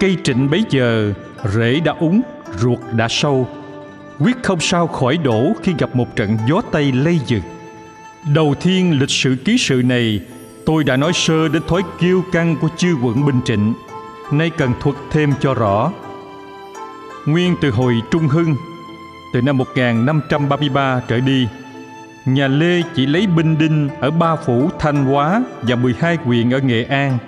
cây 0.00 0.16
trịnh 0.24 0.50
bấy 0.50 0.64
giờ 0.70 1.12
rễ 1.44 1.80
đã 1.80 1.94
úng 2.00 2.20
ruột 2.58 2.78
đã 2.92 3.06
sâu 3.10 3.48
quyết 4.18 4.36
không 4.42 4.60
sao 4.60 4.86
khỏi 4.86 5.16
đổ 5.16 5.52
khi 5.62 5.74
gặp 5.78 5.96
một 5.96 6.16
trận 6.16 6.36
gió 6.48 6.60
tây 6.72 6.92
lây 6.92 7.20
dực 7.26 7.42
đầu 8.26 8.54
tiên 8.62 8.98
lịch 9.00 9.10
sử 9.10 9.36
ký 9.44 9.58
sự 9.58 9.82
này 9.84 10.20
tôi 10.66 10.84
đã 10.84 10.96
nói 10.96 11.12
sơ 11.14 11.48
đến 11.48 11.62
thói 11.68 11.82
kiêu 12.00 12.24
căng 12.32 12.56
của 12.60 12.68
chư 12.76 12.94
quận 13.02 13.26
bình 13.26 13.40
trịnh. 13.44 13.74
Nay 14.32 14.50
cần 14.50 14.72
thuật 14.80 14.96
thêm 15.10 15.32
cho 15.40 15.54
rõ. 15.54 15.92
Nguyên 17.26 17.56
từ 17.60 17.70
hồi 17.70 17.94
Trung 18.10 18.28
Hưng, 18.28 18.54
từ 19.32 19.42
năm 19.42 19.58
1533 19.58 21.00
trở 21.08 21.20
đi, 21.20 21.48
nhà 22.24 22.48
Lê 22.48 22.82
chỉ 22.94 23.06
lấy 23.06 23.26
binh 23.26 23.58
đinh 23.58 23.88
ở 24.00 24.10
ba 24.10 24.36
phủ 24.36 24.70
Thanh 24.78 25.04
Hóa 25.04 25.42
và 25.62 25.76
12 25.76 26.16
huyện 26.24 26.50
ở 26.50 26.58
Nghệ 26.58 26.84
An. 26.84 27.18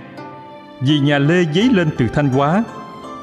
Vì 0.81 0.99
nhà 0.99 1.19
Lê 1.19 1.45
dấy 1.55 1.69
lên 1.73 1.91
từ 1.99 2.09
Thanh 2.09 2.29
Hóa, 2.29 2.65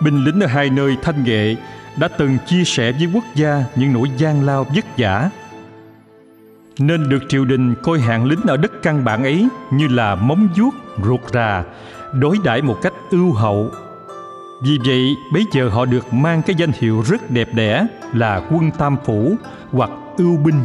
binh 0.02 0.24
lính 0.26 0.40
ở 0.40 0.48
hai 0.48 0.70
nơi 0.70 0.96
Thanh 1.02 1.24
Nghệ 1.24 1.56
đã 1.98 2.08
từng 2.08 2.38
chia 2.48 2.64
sẻ 2.64 2.92
với 2.92 3.08
quốc 3.14 3.24
gia 3.36 3.64
những 3.76 3.94
nỗi 3.94 4.08
gian 4.18 4.46
lao 4.46 4.64
vất 4.76 4.86
vả. 4.98 5.30
Nên 6.80 7.10
được 7.10 7.20
triều 7.30 7.46
đình 7.46 7.76
coi 7.84 8.00
hạng 8.00 8.26
lính 8.26 8.42
ở 8.48 8.58
đất 8.58 8.72
căn 8.84 9.04
bản 9.06 9.24
ấy 9.24 9.48
như 9.72 9.88
là 9.88 10.16
móng 10.16 10.48
vuốt 10.58 10.72
ruột 11.04 11.22
rà, 11.34 11.64
đối 12.14 12.38
đãi 12.44 12.62
một 12.62 12.78
cách 12.82 12.94
ưu 13.12 13.34
hậu. 13.34 13.70
Vì 14.64 14.78
vậy, 14.86 15.16
bấy 15.34 15.46
giờ 15.54 15.70
họ 15.70 15.86
được 15.86 16.14
mang 16.14 16.42
cái 16.42 16.56
danh 16.56 16.72
hiệu 16.80 17.04
rất 17.06 17.32
đẹp 17.32 17.48
đẽ 17.54 17.86
là 18.14 18.42
quân 18.52 18.72
tam 18.78 18.98
phủ 19.06 19.36
hoặc 19.72 19.90
ưu 20.18 20.38
binh. 20.38 20.64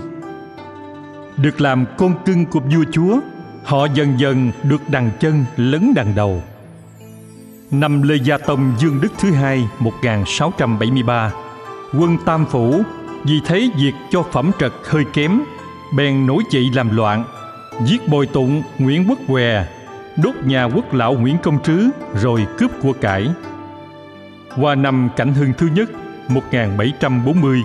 Được 1.36 1.60
làm 1.60 1.84
con 1.98 2.14
cưng 2.24 2.46
của 2.46 2.60
vua 2.60 2.84
chúa, 2.92 3.20
họ 3.64 3.86
dần 3.94 4.20
dần 4.20 4.52
được 4.62 4.80
đằng 4.88 5.10
chân 5.20 5.44
lấn 5.56 5.92
đằng 5.96 6.14
đầu. 6.14 6.42
Năm 7.70 8.02
Lê 8.02 8.14
Gia 8.14 8.38
Tông 8.38 8.74
Dương 8.78 9.00
Đức 9.00 9.12
thứ 9.18 9.30
hai 9.30 9.68
1673 9.78 11.32
Quân 11.98 12.16
Tam 12.26 12.46
Phủ, 12.46 12.82
vì 13.24 13.40
thấy 13.46 13.70
việc 13.76 13.92
cho 14.10 14.22
phẩm 14.22 14.50
trật 14.58 14.72
hơi 14.84 15.04
kém, 15.12 15.42
bèn 15.96 16.26
nổi 16.26 16.42
dậy 16.50 16.70
làm 16.74 16.96
loạn, 16.96 17.24
giết 17.84 18.08
bồi 18.08 18.26
tụng 18.26 18.62
Nguyễn 18.78 19.06
Quốc 19.08 19.18
Què, 19.28 19.66
đốt 20.16 20.34
nhà 20.44 20.64
quốc 20.64 20.94
lão 20.94 21.14
Nguyễn 21.14 21.36
Công 21.42 21.62
Trứ, 21.62 21.90
rồi 22.14 22.46
cướp 22.58 22.70
của 22.82 22.92
cải. 22.92 23.28
Qua 24.56 24.74
năm 24.74 25.08
Cảnh 25.16 25.34
Hưng 25.34 25.52
thứ 25.58 25.68
nhất 25.74 25.90
1740 26.28 27.62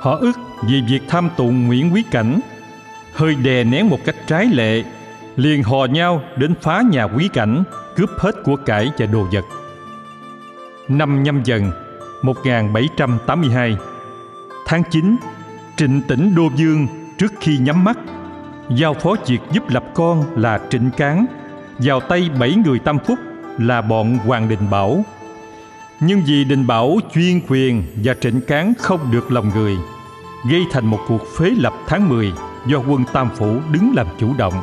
họ 0.00 0.16
ức 0.16 0.38
vì 0.62 0.82
việc 0.88 1.02
tham 1.08 1.28
tụng 1.36 1.66
Nguyễn 1.66 1.94
Quý 1.94 2.02
Cảnh, 2.10 2.40
hơi 3.14 3.34
đè 3.34 3.64
nén 3.64 3.88
một 3.88 3.98
cách 4.04 4.16
trái 4.26 4.46
lệ 4.46 4.84
liền 5.36 5.62
hò 5.62 5.84
nhau 5.84 6.22
đến 6.36 6.54
phá 6.62 6.82
nhà 6.90 7.04
Quý 7.04 7.28
Cảnh 7.28 7.64
cướp 7.96 8.10
hết 8.18 8.34
của 8.44 8.56
cải 8.56 8.90
và 8.98 9.06
đồ 9.06 9.26
vật. 9.32 9.44
Năm 10.88 11.22
nhâm 11.22 11.42
dần 11.42 11.70
1782 12.22 13.76
Tháng 14.66 14.82
9 14.90 15.16
Trịnh 15.76 16.02
tỉnh 16.08 16.34
Đô 16.34 16.50
Dương 16.56 16.86
trước 17.18 17.32
khi 17.40 17.58
nhắm 17.58 17.84
mắt 17.84 17.98
giao 18.70 18.94
phó 18.94 19.16
việc 19.26 19.40
giúp 19.52 19.62
lập 19.68 19.84
con 19.94 20.24
là 20.36 20.60
Trịnh 20.70 20.90
Cán 20.96 21.26
vào 21.78 22.00
tay 22.00 22.30
bảy 22.40 22.54
người 22.64 22.78
tam 22.78 22.98
phúc 22.98 23.18
là 23.58 23.82
bọn 23.82 24.18
Hoàng 24.18 24.48
Đình 24.48 24.70
Bảo. 24.70 25.04
Nhưng 26.00 26.22
vì 26.26 26.44
Đình 26.44 26.66
Bảo 26.66 26.98
chuyên 27.14 27.40
quyền 27.48 27.82
và 28.04 28.14
Trịnh 28.20 28.40
Cán 28.40 28.72
không 28.78 29.00
được 29.12 29.32
lòng 29.32 29.50
người, 29.54 29.76
gây 30.50 30.62
thành 30.70 30.86
một 30.86 31.00
cuộc 31.08 31.22
phế 31.38 31.50
lập 31.50 31.72
tháng 31.86 32.08
10 32.08 32.32
do 32.66 32.78
quân 32.78 33.04
Tam 33.12 33.28
Phủ 33.36 33.60
đứng 33.72 33.92
làm 33.96 34.06
chủ 34.18 34.34
động 34.38 34.54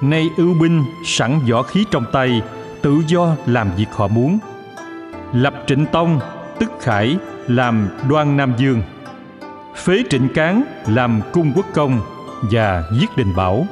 nay 0.00 0.30
ưu 0.36 0.54
binh 0.54 0.84
sẵn 1.04 1.40
võ 1.50 1.62
khí 1.62 1.84
trong 1.90 2.04
tay, 2.12 2.42
tự 2.82 3.02
do 3.06 3.36
làm 3.46 3.70
việc 3.76 3.86
họ 3.92 4.08
muốn. 4.08 4.38
Lập 5.32 5.54
trịnh 5.66 5.86
tông, 5.86 6.20
tức 6.58 6.70
khải 6.80 7.16
làm 7.48 7.88
đoan 8.08 8.36
nam 8.36 8.52
dương. 8.58 8.82
Phế 9.76 10.02
trịnh 10.10 10.28
cán 10.34 10.62
làm 10.86 11.20
cung 11.32 11.52
quốc 11.56 11.66
công 11.74 12.00
và 12.42 12.84
giết 13.00 13.16
đình 13.16 13.36
bảo. 13.36 13.66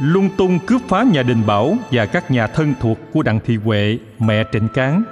Lung 0.00 0.28
tung 0.36 0.58
cướp 0.58 0.80
phá 0.88 1.02
nhà 1.02 1.22
đình 1.22 1.46
bảo 1.46 1.76
và 1.90 2.06
các 2.06 2.30
nhà 2.30 2.46
thân 2.46 2.74
thuộc 2.80 2.98
của 3.12 3.22
đặng 3.22 3.40
thị 3.44 3.56
huệ, 3.56 3.98
mẹ 4.18 4.44
trịnh 4.52 4.68
cán, 4.68 5.02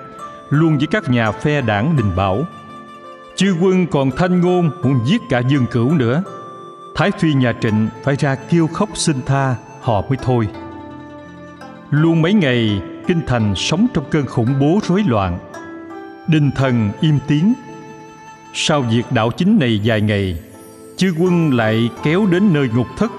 luôn 0.51 0.79
với 0.79 0.87
các 0.87 1.11
nhà 1.11 1.33
phe 1.33 1.61
đảng 1.61 1.97
đình 1.97 2.17
bảo. 2.17 2.43
Chư 3.37 3.57
quân 3.61 3.87
còn 3.87 4.11
thanh 4.11 4.41
ngôn 4.41 4.71
muốn 4.83 5.01
giết 5.07 5.23
cả 5.31 5.39
dương 5.39 5.67
cửu 5.71 5.93
nữa. 5.93 6.23
Thái 6.97 7.11
Phi 7.11 7.35
nhà 7.35 7.53
Trịnh 7.61 7.89
phải 8.03 8.17
ra 8.17 8.35
kêu 8.35 8.67
khóc 8.67 8.89
xin 8.95 9.17
tha 9.27 9.57
họ 9.81 10.03
mới 10.09 10.19
thôi. 10.23 10.49
Luôn 11.91 12.23
mấy 12.23 12.33
ngày 12.33 12.83
kinh 13.07 13.21
thành 13.27 13.55
sống 13.55 13.87
trong 13.95 14.05
cơn 14.11 14.27
khủng 14.27 14.61
bố 14.61 14.79
rối 14.89 15.03
loạn. 15.07 15.39
Đinh 16.27 16.51
thần 16.57 16.91
im 17.01 17.19
tiếng. 17.27 17.55
Sau 18.53 18.81
việc 18.81 19.03
đạo 19.11 19.31
chính 19.31 19.59
này 19.59 19.81
vài 19.85 20.01
ngày, 20.01 20.39
chư 20.97 21.15
quân 21.19 21.55
lại 21.55 21.91
kéo 22.03 22.27
đến 22.27 22.53
nơi 22.53 22.69
ngục 22.75 22.87
thất, 22.99 23.13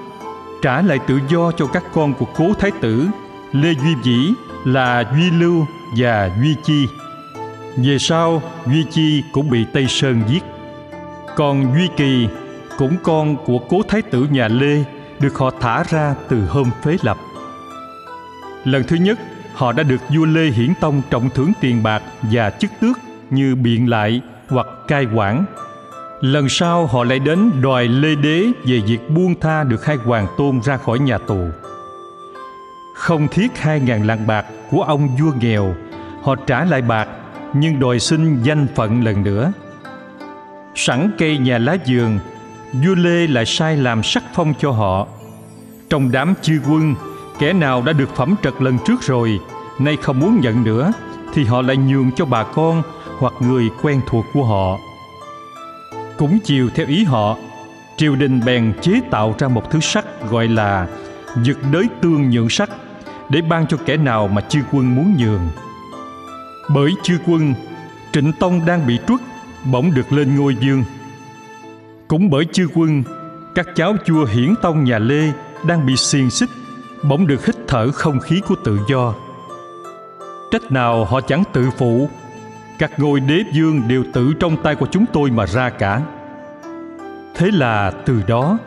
trả 0.62 0.82
lại 0.82 1.00
tự 1.08 1.20
do 1.30 1.52
cho 1.52 1.68
các 1.68 1.84
con 1.94 2.14
của 2.14 2.26
cố 2.36 2.54
thái 2.60 2.72
tử 2.82 3.08
Lê 3.52 3.74
Duy 3.74 3.96
Vĩ 4.04 4.34
là 4.66 5.04
Duy 5.16 5.32
Lưu 5.32 5.66
và 5.98 6.32
Duy 6.42 6.56
Chi. 6.64 6.88
Về 7.78 7.98
sau, 8.00 8.42
Duy 8.66 8.86
Chi 8.92 9.24
cũng 9.32 9.50
bị 9.50 9.66
Tây 9.74 9.86
Sơn 9.90 10.22
giết. 10.28 10.44
Còn 11.36 11.76
Duy 11.76 11.90
Kỳ 11.98 12.28
cũng 12.78 12.98
con 13.04 13.46
của 13.46 13.60
cố 13.70 13.82
thái 13.88 14.02
tử 14.02 14.28
nhà 14.32 14.48
Lê 14.48 14.84
được 15.20 15.36
họ 15.36 15.52
thả 15.60 15.84
ra 15.84 16.16
từ 16.30 16.46
hôm 16.46 16.72
phế 16.84 16.98
lập. 17.02 17.18
Lần 18.64 18.84
thứ 18.84 18.96
nhất, 18.96 19.20
họ 19.54 19.72
đã 19.72 19.84
được 19.84 20.02
vua 20.10 20.26
Lê 20.26 20.46
Hiển 20.46 20.74
Tông 20.82 21.02
trọng 21.10 21.30
thưởng 21.30 21.52
tiền 21.62 21.84
bạc 21.84 22.04
và 22.22 22.50
chức 22.50 22.72
tước 22.82 22.98
như 23.30 23.56
biện 23.56 23.90
lại 23.90 24.22
hoặc 24.50 24.68
cai 24.88 25.08
quản. 25.16 25.46
Lần 26.22 26.50
sau 26.50 26.86
họ 26.86 27.04
lại 27.04 27.20
đến 27.20 27.52
đòi 27.62 27.88
Lê 27.88 28.16
Đế 28.16 28.46
về 28.66 28.80
việc 28.88 29.10
buông 29.10 29.40
tha 29.40 29.64
được 29.64 29.86
hai 29.86 29.96
hoàng 29.96 30.28
tôn 30.38 30.62
ra 30.64 30.78
khỏi 30.78 31.00
nhà 31.00 31.18
tù. 31.18 31.40
Không 32.96 33.28
thiết 33.28 33.58
hai 33.58 33.80
ngàn 33.80 34.08
lạng 34.08 34.28
bạc 34.28 34.46
của 34.72 34.82
ông 34.82 35.18
vua 35.20 35.32
nghèo, 35.40 35.76
họ 36.22 36.36
trả 36.36 36.66
lại 36.66 36.82
bạc 36.82 37.08
nhưng 37.54 37.80
đòi 37.80 38.00
xin 38.00 38.44
danh 38.44 38.68
phận 38.76 39.04
lần 39.04 39.24
nữa. 39.24 39.52
Sẵn 40.76 41.12
cây 41.18 41.38
nhà 41.38 41.58
lá 41.58 41.78
vườn 41.88 42.20
vua 42.84 42.96
lê 42.96 43.28
lại 43.28 43.46
sai 43.46 43.78
làm 43.78 44.04
sắc 44.04 44.24
phong 44.34 44.54
cho 44.60 44.72
họ. 44.72 45.08
Trong 45.90 46.12
đám 46.12 46.34
chư 46.42 46.62
quân, 46.70 46.96
kẻ 47.40 47.54
nào 47.54 47.82
đã 47.82 47.94
được 47.94 48.16
phẩm 48.16 48.36
trật 48.44 48.54
lần 48.60 48.78
trước 48.86 49.02
rồi, 49.02 49.40
nay 49.80 49.98
không 50.02 50.20
muốn 50.20 50.42
nhận 50.42 50.64
nữa, 50.64 50.92
thì 51.34 51.44
họ 51.44 51.62
lại 51.62 51.78
nhường 51.78 52.12
cho 52.12 52.26
bà 52.26 52.44
con 52.44 52.84
hoặc 53.20 53.34
người 53.40 53.70
quen 53.82 54.02
thuộc 54.08 54.26
của 54.34 54.44
họ. 54.44 54.78
Cũng 56.18 56.40
chiều 56.44 56.70
theo 56.76 56.88
ý 56.88 57.04
họ, 57.04 57.38
triều 57.98 58.16
đình 58.16 58.42
bèn 58.46 58.74
chế 58.82 59.00
tạo 59.12 59.36
ra 59.40 59.48
một 59.48 59.72
thứ 59.72 59.80
sắt 59.80 60.06
gọi 60.30 60.48
là 60.48 60.88
dực 61.44 61.58
đới 61.72 61.88
tương 62.02 62.30
nhượng 62.30 62.50
sắt 62.50 62.70
để 63.30 63.42
ban 63.42 63.68
cho 63.68 63.78
kẻ 63.86 63.98
nào 63.98 64.28
mà 64.28 64.42
chư 64.42 64.60
quân 64.72 64.96
muốn 64.96 65.16
nhường. 65.20 65.48
Bởi 66.70 66.92
chư 67.04 67.18
quân, 67.28 67.54
trịnh 68.14 68.32
tông 68.40 68.66
đang 68.66 68.88
bị 68.88 69.00
truất, 69.08 69.22
bỗng 69.72 69.94
được 69.94 70.14
lên 70.14 70.36
ngôi 70.36 70.56
dương 70.56 70.84
cũng 72.08 72.30
bởi 72.30 72.46
chư 72.52 72.68
quân, 72.74 73.04
các 73.56 73.68
cháu 73.76 73.96
chua 74.06 74.26
hiển 74.26 74.54
tông 74.62 74.84
nhà 74.84 75.00
lê 75.00 75.32
đang 75.66 75.86
bị 75.86 75.96
xiềng 75.96 76.30
xích, 76.30 76.50
bỗng 77.04 77.28
được 77.28 77.46
hít 77.46 77.56
thở 77.68 77.92
không 77.92 78.20
khí 78.20 78.42
của 78.48 78.56
tự 78.64 78.80
do. 78.90 79.14
Trách 80.52 80.72
nào 80.72 81.06
họ 81.06 81.22
chẳng 81.22 81.44
tự 81.54 81.70
phụ, 81.78 82.10
các 82.80 83.00
ngôi 83.00 83.20
đế 83.20 83.44
vương 83.56 83.88
đều 83.88 84.04
tự 84.14 84.34
trong 84.40 84.58
tay 84.64 84.76
của 84.76 84.88
chúng 84.92 85.06
tôi 85.14 85.32
mà 85.32 85.46
ra 85.46 85.70
cả. 85.70 86.02
Thế 87.36 87.52
là 87.52 87.92
từ 88.06 88.22
đó, 88.28 88.58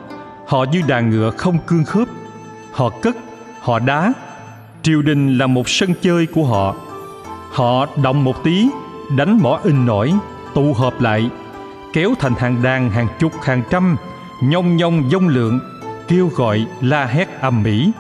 họ 0.47 0.65
như 0.73 0.83
đàn 0.87 1.11
ngựa 1.11 1.31
không 1.31 1.59
cương 1.67 1.85
khớp, 1.85 2.09
họ 2.73 2.91
cất, 3.03 3.17
họ 3.61 3.79
đá. 3.79 4.13
Triều 4.83 5.03
đình 5.03 5.39
là 5.39 5.47
một 5.47 5.69
sân 5.69 5.95
chơi 6.03 6.27
của 6.27 6.45
họ. 6.45 6.75
Họ 7.53 7.87
động 8.03 8.25
một 8.25 8.45
tí, 8.45 8.69
đánh 9.17 9.39
mỏ 9.43 9.61
in 9.65 9.87
nổi, 9.87 10.13
tụ 10.55 10.73
họp 10.73 11.01
lại 11.01 11.31
kéo 11.93 12.15
thành 12.19 12.35
hàng 12.35 12.63
đàn 12.63 12.91
hàng 12.91 13.09
chục 13.19 13.33
hàng 13.43 13.63
trăm 13.71 13.97
nhông 14.43 14.77
nhông 14.77 15.11
dông 15.11 15.29
lượng, 15.29 15.61
kêu 16.09 16.31
gọi 16.37 16.67
la 16.81 17.05
hét 17.07 17.29
âm 17.41 17.63
mỹ 17.63 17.93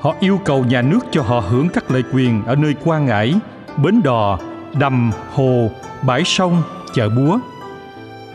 họ 0.00 0.14
yêu 0.20 0.40
cầu 0.44 0.64
nhà 0.64 0.82
nước 0.82 0.98
cho 1.10 1.22
họ 1.22 1.40
hưởng 1.40 1.68
các 1.68 1.90
lợi 1.90 2.04
quyền 2.12 2.44
ở 2.44 2.56
nơi 2.56 2.74
quan 2.84 3.06
ngãi, 3.06 3.34
bến 3.76 4.02
đò, 4.04 4.38
đầm 4.78 5.10
hồ, 5.34 5.70
bãi 6.02 6.24
sông, 6.24 6.62
chợ 6.94 7.08
búa. 7.08 7.38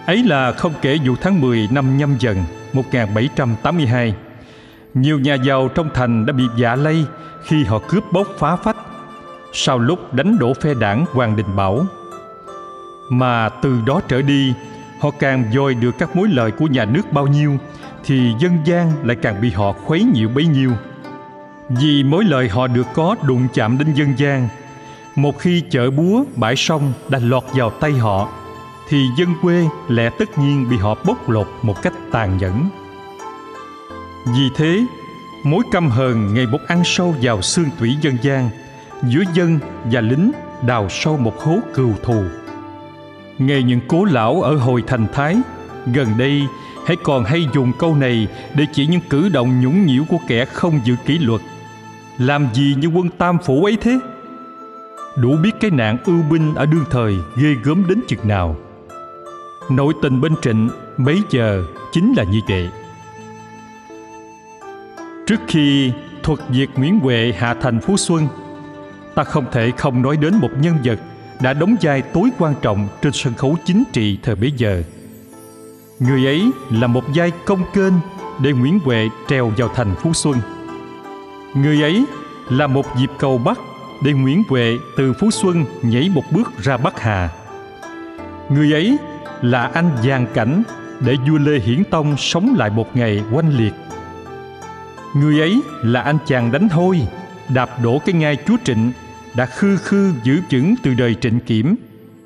Ấy 0.06 0.24
là 0.24 0.52
không 0.52 0.74
kể 0.82 0.98
vụ 1.06 1.16
tháng 1.22 1.42
10 1.42 1.68
năm 1.72 1.98
nhâm 1.98 2.16
dần 2.20 2.44
1782 2.74 4.16
nhiều 4.94 5.20
nhà 5.20 5.34
giàu 5.34 5.70
trong 5.76 5.90
thành 5.94 6.26
đã 6.26 6.34
bị 6.34 6.44
dạ 6.58 6.76
lây 6.76 7.06
khi 7.44 7.64
họ 7.64 7.80
cướp 7.88 8.04
bóc 8.12 8.28
phá 8.40 8.56
phách. 8.56 8.78
Sau 9.54 9.80
lúc 9.80 10.14
đánh 10.14 10.38
đổ 10.38 10.54
phe 10.54 10.74
đảng 10.74 11.06
Hoàng 11.14 11.36
Đình 11.36 11.56
Bảo 11.56 11.86
mà 13.10 13.50
từ 13.50 13.82
đó 13.86 14.02
trở 14.08 14.22
đi, 14.22 14.54
họ 15.00 15.12
càng 15.20 15.44
dòi 15.54 15.74
được 15.74 15.98
các 16.00 16.16
mối 16.16 16.28
lợi 16.28 16.52
của 16.52 16.66
nhà 16.66 16.86
nước 16.86 17.12
bao 17.12 17.28
nhiêu, 17.28 17.58
thì 18.06 18.34
dân 18.40 18.58
gian 18.66 18.92
lại 19.04 19.18
càng 19.22 19.42
bị 19.42 19.50
họ 19.50 19.72
khuấy 19.72 20.04
nhiễu 20.14 20.30
bấy 20.30 20.46
nhiêu. 20.46 20.72
Vì 21.70 22.04
mối 22.04 22.24
lợi 22.24 22.50
họ 22.50 22.68
được 22.68 22.88
có 22.94 23.16
đụng 23.24 23.48
chạm 23.54 23.78
đến 23.78 23.94
dân 23.94 24.14
gian, 24.18 24.48
một 25.16 25.40
khi 25.40 25.64
chợ 25.70 25.92
búa 25.92 26.24
bãi 26.36 26.56
sông 26.56 26.94
đã 27.10 27.20
lọt 27.24 27.44
vào 27.54 27.70
tay 27.70 27.92
họ, 27.92 28.30
thì 28.90 29.06
dân 29.18 29.30
quê 29.42 29.66
lẽ 29.90 30.10
tất 30.20 30.38
nhiên 30.38 30.70
bị 30.70 30.78
họ 30.78 30.96
bóc 31.06 31.30
lột 31.30 31.48
một 31.62 31.82
cách 31.82 31.94
tàn 32.12 32.38
nhẫn. 32.38 32.70
Vì 34.26 34.50
thế, 34.56 34.86
mối 35.44 35.64
căm 35.72 35.90
hờn 35.90 36.34
ngày 36.34 36.46
một 36.48 36.60
ăn 36.68 36.82
sâu 36.86 37.16
vào 37.22 37.42
xương 37.42 37.70
tủy 37.80 37.96
dân 38.02 38.18
gian, 38.22 38.50
giữa 39.04 39.24
dân 39.34 39.60
và 39.92 40.02
lính 40.02 40.32
đào 40.62 40.88
sâu 40.90 41.18
một 41.18 41.40
hố 41.40 41.58
cừu 41.74 41.94
thù. 42.04 42.24
Nghe 43.40 43.62
những 43.62 43.80
cố 43.88 44.06
lão 44.06 44.42
ở 44.42 44.56
hồi 44.56 44.84
thành 44.88 45.08
Thái. 45.14 45.38
Gần 45.94 46.08
đây, 46.18 46.42
hãy 46.86 46.98
còn 47.04 47.24
hay 47.24 47.48
dùng 47.54 47.72
câu 47.80 47.96
này 47.96 48.28
Để 48.56 48.66
chỉ 48.74 48.88
những 48.88 49.02
cử 49.10 49.30
động 49.30 49.62
nhũng 49.62 49.86
nhiễu 49.86 50.04
của 50.10 50.18
kẻ 50.28 50.46
không 50.46 50.80
giữ 50.84 50.96
kỷ 51.06 51.18
luật. 51.18 51.42
Làm 52.18 52.48
gì 52.54 52.76
như 52.78 52.88
quân 52.88 53.10
tam 53.18 53.38
phủ 53.44 53.66
ấy 53.66 53.78
thế? 53.82 54.00
Đủ 55.18 55.36
biết 55.44 55.52
cái 55.60 55.72
nạn 55.72 55.98
ưu 56.06 56.22
binh 56.30 56.56
ở 56.56 56.66
đương 56.66 56.86
thời 56.92 57.16
ghê 57.38 57.56
gớm 57.64 57.88
đến 57.88 58.02
chừng 58.08 58.28
nào. 58.28 58.56
Nội 59.70 59.94
tình 60.02 60.22
bên 60.22 60.34
trịnh 60.42 60.70
bấy 60.98 61.22
giờ 61.30 61.64
chính 61.92 62.14
là 62.18 62.24
như 62.24 62.40
vậy. 62.48 62.70
Trước 65.28 65.40
khi 65.48 65.92
thuật 66.24 66.40
diệt 66.52 66.70
Nguyễn 66.76 67.00
Huệ 67.00 67.34
hạ 67.38 67.56
thành 67.62 67.80
Phú 67.80 67.98
Xuân, 67.98 68.28
Ta 69.16 69.24
không 69.24 69.46
thể 69.52 69.72
không 69.78 70.02
nói 70.02 70.18
đến 70.18 70.36
một 70.36 70.50
nhân 70.60 70.76
vật 70.84 71.00
đã 71.46 71.54
đóng 71.54 71.76
vai 71.82 72.02
tối 72.02 72.30
quan 72.40 72.54
trọng 72.62 72.88
trên 73.02 73.14
sân 73.14 73.34
khấu 73.34 73.58
chính 73.66 73.84
trị 73.94 74.18
thời 74.24 74.36
bấy 74.36 74.52
giờ. 74.58 74.84
Người 76.00 76.26
ấy 76.26 76.50
là 76.72 76.88
một 76.88 77.04
vai 77.16 77.32
công 77.46 77.64
kênh 77.74 77.94
để 78.44 78.52
Nguyễn 78.52 78.80
Huệ 78.80 79.10
trèo 79.28 79.52
vào 79.58 79.70
thành 79.76 79.96
Phú 80.02 80.14
Xuân. 80.14 80.38
Người 81.54 81.82
ấy 81.82 82.06
là 82.50 82.68
một 82.68 82.86
dịp 82.98 83.10
cầu 83.20 83.38
Bắc 83.38 83.60
để 84.04 84.14
Nguyễn 84.14 84.44
Huệ 84.50 84.78
từ 84.98 85.14
Phú 85.14 85.32
Xuân 85.32 85.66
nhảy 85.82 86.10
một 86.10 86.24
bước 86.32 86.52
ra 86.64 86.78
Bắc 86.78 87.02
Hà. 87.02 87.30
Người 88.50 88.74
ấy 88.74 88.98
là 89.42 89.72
anh 89.74 89.90
giang 90.04 90.28
cảnh 90.34 90.64
để 91.00 91.16
vua 91.28 91.38
Lê 91.38 91.60
Hiển 91.60 91.84
Tông 91.84 92.18
sống 92.18 92.56
lại 92.58 92.70
một 92.70 92.96
ngày 92.96 93.24
oanh 93.32 93.58
liệt. 93.58 93.74
Người 95.14 95.40
ấy 95.40 95.62
là 95.84 96.02
anh 96.02 96.18
chàng 96.26 96.52
đánh 96.52 96.70
hôi, 96.70 97.02
đạp 97.50 97.70
đổ 97.84 98.00
cái 98.06 98.16
ngai 98.16 98.38
chúa 98.48 98.58
Trịnh 98.64 98.92
đã 99.38 99.46
khư 99.46 99.78
khư 99.78 100.14
giữ 100.24 100.42
vững 100.52 100.76
từ 100.84 100.94
đời 100.94 101.16
Trịnh 101.22 101.40
Kiểm 101.40 101.76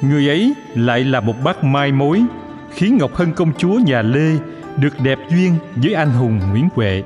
Người 0.00 0.28
ấy 0.28 0.54
lại 0.74 1.04
là 1.04 1.20
một 1.20 1.34
bác 1.44 1.64
mai 1.64 1.92
mối 1.92 2.22
khiến 2.70 2.96
Ngọc 2.96 3.14
Hân 3.14 3.32
công 3.32 3.52
chúa 3.58 3.74
nhà 3.74 4.02
Lê 4.02 4.32
được 4.76 5.00
đẹp 5.02 5.18
duyên 5.30 5.54
với 5.76 5.94
anh 5.94 6.10
hùng 6.10 6.40
Nguyễn 6.50 6.68
Huệ. 6.74 7.02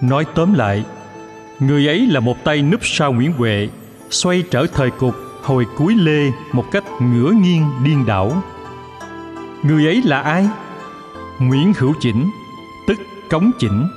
Nói 0.00 0.24
tóm 0.34 0.54
lại, 0.54 0.84
người 1.60 1.88
ấy 1.88 2.06
là 2.06 2.20
một 2.20 2.44
tay 2.44 2.62
núp 2.62 2.80
sau 2.82 3.12
Nguyễn 3.12 3.32
Huệ, 3.32 3.68
xoay 4.10 4.42
trở 4.50 4.66
thời 4.74 4.90
cục 4.90 5.14
hồi 5.42 5.66
cuối 5.76 5.94
Lê 5.94 6.30
một 6.52 6.64
cách 6.72 6.84
ngửa 7.00 7.30
nghiêng 7.30 7.64
điên 7.84 8.06
đảo. 8.06 8.42
Người 9.66 9.86
ấy 9.86 10.02
là 10.02 10.20
ai? 10.20 10.48
Nguyễn 11.38 11.72
Hữu 11.78 11.94
Chỉnh, 12.00 12.30
tức 12.86 12.98
Cống 13.30 13.50
Chỉnh. 13.58 13.88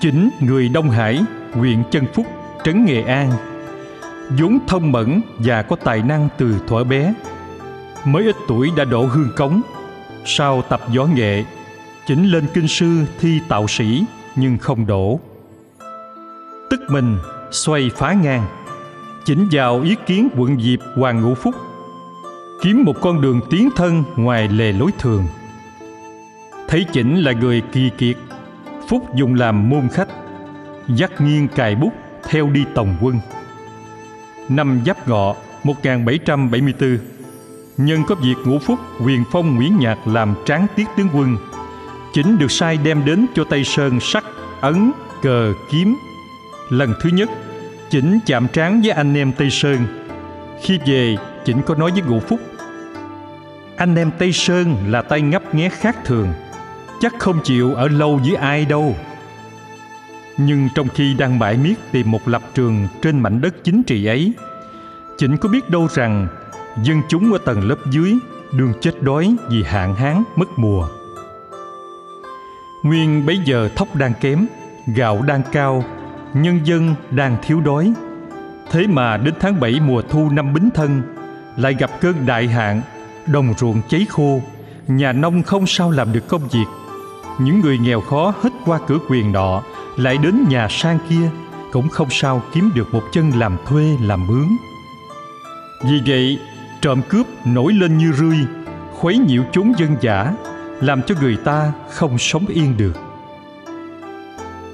Chỉnh 0.00 0.30
người 0.40 0.68
Đông 0.68 0.90
Hải, 0.90 1.22
huyện 1.52 1.82
Chân 1.90 2.04
Phúc, 2.14 2.26
trấn 2.64 2.84
Nghệ 2.84 3.02
An. 3.02 3.32
vốn 4.38 4.58
thông 4.66 4.92
mẫn 4.92 5.20
và 5.38 5.62
có 5.62 5.76
tài 5.76 6.02
năng 6.02 6.28
từ 6.38 6.54
thuở 6.68 6.84
bé. 6.84 7.14
Mới 8.04 8.24
ít 8.24 8.36
tuổi 8.48 8.70
đã 8.76 8.84
đổ 8.84 9.06
hương 9.06 9.30
cống. 9.36 9.62
Sau 10.24 10.62
tập 10.62 10.80
võ 10.96 11.04
nghệ, 11.04 11.44
Chỉnh 12.06 12.24
lên 12.24 12.46
kinh 12.54 12.68
sư 12.68 13.04
thi 13.20 13.40
tạo 13.48 13.68
sĩ 13.68 14.04
nhưng 14.36 14.58
không 14.58 14.86
đổ. 14.86 15.20
Tức 16.70 16.80
mình 16.88 17.18
xoay 17.50 17.90
phá 17.96 18.12
ngang. 18.12 18.46
Chỉnh 19.24 19.48
vào 19.52 19.80
ý 19.80 19.96
kiến 20.06 20.28
quận 20.36 20.60
diệp 20.60 20.80
Hoàng 20.96 21.22
Ngũ 21.22 21.34
Phúc 21.34 21.54
kiếm 22.62 22.84
một 22.84 23.00
con 23.00 23.20
đường 23.20 23.40
tiến 23.50 23.70
thân 23.76 24.04
ngoài 24.16 24.48
lề 24.48 24.72
lối 24.72 24.90
thường. 24.98 25.24
Thấy 26.68 26.86
chỉnh 26.92 27.20
là 27.20 27.32
người 27.32 27.62
kỳ 27.72 27.90
kiệt, 27.98 28.16
phúc 28.88 29.14
dùng 29.14 29.34
làm 29.34 29.70
môn 29.70 29.88
khách, 29.88 30.08
dắt 30.88 31.20
nghiêng 31.20 31.48
cài 31.48 31.74
bút 31.74 31.92
theo 32.28 32.50
đi 32.50 32.64
tổng 32.74 32.96
quân. 33.00 33.20
Năm 34.48 34.80
giáp 34.86 35.08
ngọ 35.08 35.34
1774 35.64 36.98
nhân 37.76 38.02
có 38.08 38.14
việc 38.14 38.34
ngũ 38.44 38.58
phúc, 38.58 38.78
quyền 39.04 39.24
phong 39.32 39.56
nguyễn 39.56 39.78
nhạc 39.78 39.98
làm 40.06 40.34
tráng 40.46 40.66
tiết 40.76 40.86
tướng 40.96 41.08
quân. 41.14 41.36
Chỉnh 42.12 42.38
được 42.38 42.50
sai 42.50 42.78
đem 42.84 43.04
đến 43.04 43.26
cho 43.34 43.44
tây 43.44 43.64
sơn 43.64 44.00
sắc 44.00 44.24
ấn, 44.60 44.92
cờ, 45.22 45.52
kiếm. 45.70 45.96
Lần 46.70 46.94
thứ 47.02 47.10
nhất 47.10 47.30
chỉnh 47.90 48.18
chạm 48.26 48.46
trán 48.52 48.80
với 48.80 48.90
anh 48.90 49.14
em 49.14 49.32
tây 49.32 49.50
sơn. 49.50 49.78
Khi 50.62 50.78
về 50.86 51.16
chỉnh 51.44 51.62
có 51.66 51.74
nói 51.74 51.90
với 51.90 52.02
ngụ 52.02 52.20
phúc 52.20 52.40
anh 53.76 53.96
em 53.96 54.10
Tây 54.18 54.32
Sơn 54.32 54.76
là 54.88 55.02
tay 55.02 55.20
ngấp 55.20 55.54
nghé 55.54 55.68
khác 55.68 55.96
thường 56.04 56.28
Chắc 57.00 57.12
không 57.18 57.40
chịu 57.44 57.74
ở 57.74 57.88
lâu 57.88 58.20
với 58.24 58.36
ai 58.36 58.64
đâu 58.64 58.96
Nhưng 60.36 60.68
trong 60.74 60.88
khi 60.88 61.14
đang 61.14 61.38
mãi 61.38 61.56
miết 61.56 61.74
tìm 61.92 62.10
một 62.10 62.28
lập 62.28 62.42
trường 62.54 62.88
trên 63.02 63.20
mảnh 63.20 63.40
đất 63.40 63.64
chính 63.64 63.82
trị 63.82 64.06
ấy 64.06 64.32
Chỉnh 65.18 65.36
có 65.36 65.48
biết 65.48 65.70
đâu 65.70 65.88
rằng 65.94 66.28
dân 66.82 67.02
chúng 67.08 67.32
ở 67.32 67.38
tầng 67.44 67.68
lớp 67.68 67.76
dưới 67.90 68.14
đương 68.52 68.72
chết 68.80 69.02
đói 69.02 69.36
vì 69.50 69.62
hạn 69.62 69.94
hán 69.94 70.22
mất 70.36 70.48
mùa 70.56 70.88
Nguyên 72.82 73.26
bấy 73.26 73.38
giờ 73.44 73.68
thóc 73.76 73.96
đang 73.96 74.12
kém, 74.20 74.46
gạo 74.96 75.22
đang 75.22 75.42
cao, 75.52 75.84
nhân 76.34 76.60
dân 76.64 76.94
đang 77.10 77.36
thiếu 77.42 77.60
đói. 77.60 77.92
Thế 78.70 78.86
mà 78.86 79.16
đến 79.16 79.34
tháng 79.40 79.60
7 79.60 79.80
mùa 79.80 80.02
thu 80.02 80.30
năm 80.30 80.54
Bính 80.54 80.70
Thân 80.74 81.02
lại 81.56 81.74
gặp 81.78 81.90
cơn 82.00 82.26
đại 82.26 82.48
hạn, 82.48 82.82
đồng 83.26 83.54
ruộng 83.58 83.80
cháy 83.88 84.06
khô, 84.08 84.40
nhà 84.86 85.12
nông 85.12 85.42
không 85.42 85.66
sao 85.66 85.90
làm 85.90 86.12
được 86.12 86.28
công 86.28 86.48
việc. 86.48 86.66
Những 87.38 87.60
người 87.60 87.78
nghèo 87.78 88.00
khó 88.00 88.34
hết 88.42 88.50
qua 88.64 88.78
cửa 88.86 88.98
quyền 89.08 89.32
nọ, 89.32 89.62
lại 89.96 90.18
đến 90.18 90.44
nhà 90.48 90.66
sang 90.70 90.98
kia, 91.08 91.30
cũng 91.72 91.88
không 91.88 92.08
sao 92.10 92.42
kiếm 92.54 92.70
được 92.74 92.94
một 92.94 93.02
chân 93.12 93.30
làm 93.30 93.56
thuê, 93.66 93.96
làm 94.02 94.26
mướn. 94.26 94.46
Vì 95.84 96.00
vậy, 96.06 96.38
trộm 96.80 97.00
cướp 97.08 97.26
nổi 97.44 97.72
lên 97.72 97.98
như 97.98 98.12
rươi, 98.12 98.36
khuấy 98.92 99.18
nhiễu 99.18 99.42
chúng 99.52 99.72
dân 99.78 99.96
giả, 100.00 100.32
làm 100.80 101.02
cho 101.02 101.14
người 101.20 101.36
ta 101.44 101.72
không 101.90 102.18
sống 102.18 102.46
yên 102.46 102.76
được. 102.76 102.96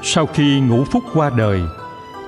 Sau 0.02 0.26
khi 0.26 0.60
ngũ 0.60 0.84
phúc 0.84 1.04
qua 1.14 1.30
đời, 1.36 1.60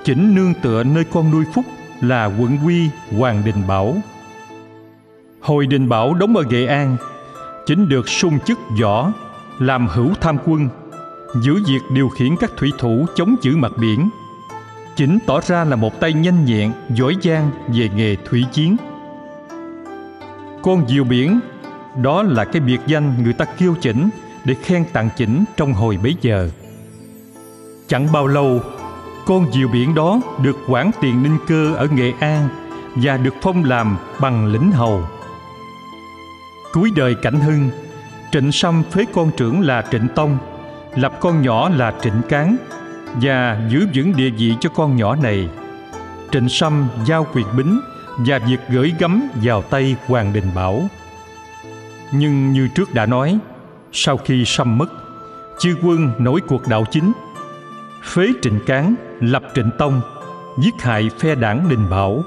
chỉnh 0.04 0.34
nương 0.34 0.54
tựa 0.54 0.84
nơi 0.84 1.04
con 1.04 1.30
nuôi 1.30 1.44
phúc 1.54 1.64
là 2.00 2.24
quận 2.24 2.58
quy, 2.64 2.88
hoàng 3.18 3.42
đình 3.44 3.66
bảo. 3.68 3.96
Hồi 5.40 5.66
Đình 5.66 5.88
Bảo 5.88 6.14
đóng 6.14 6.36
ở 6.36 6.44
Nghệ 6.50 6.66
An 6.66 6.96
Chính 7.66 7.88
được 7.88 8.08
sung 8.08 8.38
chức 8.46 8.58
võ 8.80 9.12
Làm 9.58 9.88
hữu 9.88 10.10
tham 10.20 10.38
quân 10.44 10.68
Giữ 11.42 11.54
việc 11.54 11.80
điều 11.90 12.08
khiển 12.08 12.36
các 12.40 12.50
thủy 12.56 12.72
thủ 12.78 13.06
chống 13.14 13.36
chữ 13.42 13.56
mặt 13.56 13.72
biển. 13.80 14.10
Chính 14.96 15.18
tỏ 15.26 15.40
ra 15.40 15.64
là 15.64 15.76
một 15.76 16.00
tay 16.00 16.12
nhanh 16.12 16.44
nhẹn, 16.44 16.72
giỏi 16.94 17.16
giang 17.22 17.50
về 17.68 17.88
nghề 17.96 18.16
thủy 18.16 18.44
chiến. 18.52 18.76
Con 20.62 20.88
diều 20.88 21.04
biển 21.04 21.40
Đó 22.02 22.22
là 22.22 22.44
cái 22.44 22.60
biệt 22.60 22.80
danh 22.86 23.22
người 23.22 23.32
ta 23.32 23.44
kêu 23.44 23.74
chỉnh 23.80 24.08
Để 24.44 24.54
khen 24.62 24.84
tặng 24.92 25.08
chỉnh 25.16 25.44
trong 25.56 25.72
hồi 25.72 25.98
bấy 26.02 26.16
giờ. 26.20 26.50
Chẳng 27.86 28.12
bao 28.12 28.26
lâu 28.26 28.60
Con 29.26 29.52
diều 29.52 29.68
biển 29.68 29.94
đó 29.94 30.20
được 30.42 30.56
quản 30.68 30.90
tiền 31.00 31.22
ninh 31.22 31.38
cơ 31.48 31.74
ở 31.74 31.88
Nghệ 31.94 32.12
An 32.20 32.48
Và 32.94 33.16
được 33.16 33.34
phong 33.42 33.64
làm 33.64 33.96
bằng 34.20 34.46
lĩnh 34.46 34.72
hầu. 34.72 35.04
Cuối 36.72 36.90
đời 36.96 37.14
Cảnh 37.14 37.40
Hưng, 37.40 37.70
Trịnh 38.32 38.52
Sâm 38.52 38.82
phế 38.82 39.04
con 39.12 39.30
trưởng 39.36 39.60
là 39.60 39.84
Trịnh 39.90 40.08
Tông, 40.14 40.38
lập 40.94 41.12
con 41.20 41.42
nhỏ 41.42 41.68
là 41.68 41.94
Trịnh 42.02 42.22
Cán 42.28 42.56
và 43.14 43.60
giữ 43.68 43.86
vững 43.94 44.16
địa 44.16 44.30
vị 44.30 44.54
cho 44.60 44.70
con 44.74 44.96
nhỏ 44.96 45.16
này. 45.16 45.48
Trịnh 46.32 46.48
Sâm 46.48 46.88
giao 47.06 47.26
quyền 47.34 47.46
bính 47.56 47.80
và 48.18 48.38
việc 48.38 48.60
gửi 48.68 48.94
gắm 48.98 49.28
vào 49.42 49.62
tay 49.62 49.96
Hoàng 50.06 50.32
Đình 50.32 50.50
Bảo. 50.54 50.82
Nhưng 52.12 52.52
như 52.52 52.68
trước 52.74 52.94
đã 52.94 53.06
nói, 53.06 53.38
sau 53.92 54.16
khi 54.16 54.44
Sâm 54.46 54.78
mất, 54.78 54.92
chư 55.58 55.76
quân 55.82 56.12
nổi 56.18 56.40
cuộc 56.48 56.68
đạo 56.68 56.84
chính, 56.90 57.12
phế 58.04 58.26
Trịnh 58.42 58.60
Cán, 58.66 58.94
lập 59.20 59.42
Trịnh 59.54 59.70
Tông, 59.78 60.00
giết 60.58 60.74
hại 60.82 61.10
phe 61.18 61.34
đảng 61.34 61.68
Đình 61.68 61.90
Bảo. 61.90 62.24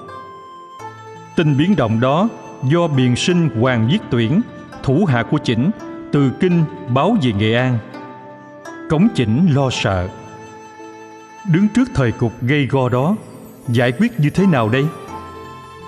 Tin 1.36 1.58
biến 1.58 1.76
động 1.76 2.00
đó 2.00 2.30
do 2.64 2.88
biền 2.88 3.16
sinh 3.16 3.50
Hoàng 3.60 3.88
Viết 3.92 4.00
Tuyển, 4.12 4.42
thủ 4.84 5.06
hạ 5.06 5.24
của 5.32 5.38
Chỉnh, 5.38 5.72
từ 6.12 6.32
Kinh 6.40 6.64
báo 6.90 7.18
về 7.22 7.32
Nghệ 7.34 7.54
An. 7.54 7.78
Cống 8.90 9.08
Chỉnh 9.16 9.48
lo 9.54 9.70
sợ. 9.70 10.08
Đứng 11.52 11.68
trước 11.76 11.90
thời 11.96 12.12
cục 12.12 12.32
gây 12.42 12.68
go 12.68 12.90
đó, 12.90 13.16
giải 13.68 13.92
quyết 13.92 14.20
như 14.20 14.30
thế 14.30 14.46
nào 14.46 14.70
đây? 14.70 14.86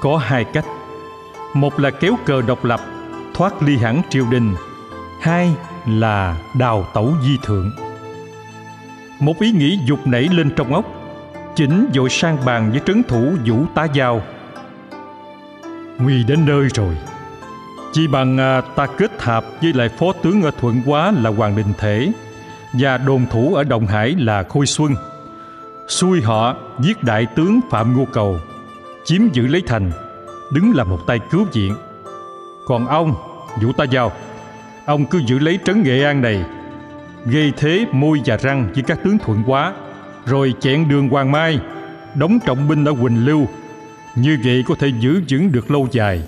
Có 0.02 0.18
hai 0.18 0.44
cách. 0.44 0.66
Một 1.54 1.80
là 1.80 1.92
kéo 1.92 2.16
cờ 2.26 2.42
độc 2.42 2.66
lập, 2.66 2.82
thoát 3.34 3.64
ly 3.64 3.78
hẳn 3.78 4.02
triều 4.10 4.26
đình. 4.32 4.56
Hai 5.22 5.56
là 5.88 6.38
đào 6.60 6.86
tẩu 6.94 7.14
di 7.24 7.38
thượng. 7.44 7.72
Một 9.20 9.40
ý 9.40 9.52
nghĩ 9.52 9.80
dục 9.86 10.08
nảy 10.08 10.22
lên 10.22 10.50
trong 10.56 10.74
óc, 10.74 10.86
Chỉnh 11.56 11.88
dội 11.94 12.10
sang 12.10 12.38
bàn 12.46 12.72
với 12.72 12.82
trấn 12.86 13.04
thủ 13.04 13.32
Vũ 13.46 13.66
Tá 13.76 13.88
Giao– 13.94 14.22
nguy 16.00 16.24
đến 16.24 16.46
nơi 16.46 16.68
rồi 16.74 16.96
chỉ 17.96 18.08
bằng 18.08 18.38
à, 18.38 18.62
ta 18.62 18.86
kết 18.98 19.12
hợp 19.22 19.46
với 19.62 19.74
lại 19.74 19.90
phó 19.90 20.14
tướng 20.24 20.42
ở 20.42 20.52
thuận 20.60 20.82
quá 20.86 21.12
là 21.12 21.30
hoàng 21.30 21.56
đình 21.56 21.74
thể 21.78 22.12
và 22.74 22.98
đồn 22.98 23.26
thủ 23.32 23.56
ở 23.56 23.64
Đồng 23.64 23.88
Hải 23.88 24.16
là 24.18 24.44
Khôi 24.44 24.66
Xuân. 24.66 24.96
Xui 25.88 26.22
họ 26.22 26.56
giết 26.80 27.04
đại 27.04 27.26
tướng 27.36 27.60
Phạm 27.70 27.98
Ngô 27.98 28.06
Cầu, 28.14 28.40
chiếm 29.06 29.22
giữ 29.34 29.48
lấy 29.48 29.64
thành, 29.68 29.92
đứng 30.54 30.76
là 30.76 30.84
một 30.84 31.00
tay 31.08 31.20
cứu 31.32 31.46
viện. 31.54 31.76
Còn 32.66 32.88
ông, 32.88 33.16
Vũ 33.62 33.72
Ta 33.72 33.84
Giao, 33.84 34.12
ông 34.86 35.06
cứ 35.06 35.22
giữ 35.28 35.40
lấy 35.40 35.60
trấn 35.66 35.84
Nghệ 35.84 36.04
An 36.04 36.22
này, 36.22 36.44
gây 37.26 37.54
thế 37.58 37.86
môi 37.92 38.22
và 38.26 38.38
răng 38.38 38.70
với 38.74 38.84
các 38.84 39.00
tướng 39.04 39.18
thuận 39.18 39.44
quá, 39.48 39.74
rồi 40.26 40.54
chẹn 40.60 40.90
đường 40.90 41.10
Hoàng 41.10 41.32
Mai, 41.32 41.60
đóng 42.16 42.40
trọng 42.46 42.68
binh 42.68 42.86
ở 42.86 42.94
Quỳnh 42.94 43.26
Lưu. 43.26 43.48
Như 44.16 44.38
vậy 44.44 44.64
có 44.68 44.76
thể 44.80 44.88
giữ 45.00 45.22
vững 45.30 45.52
được 45.52 45.72
lâu 45.72 45.88
dài. 45.92 46.22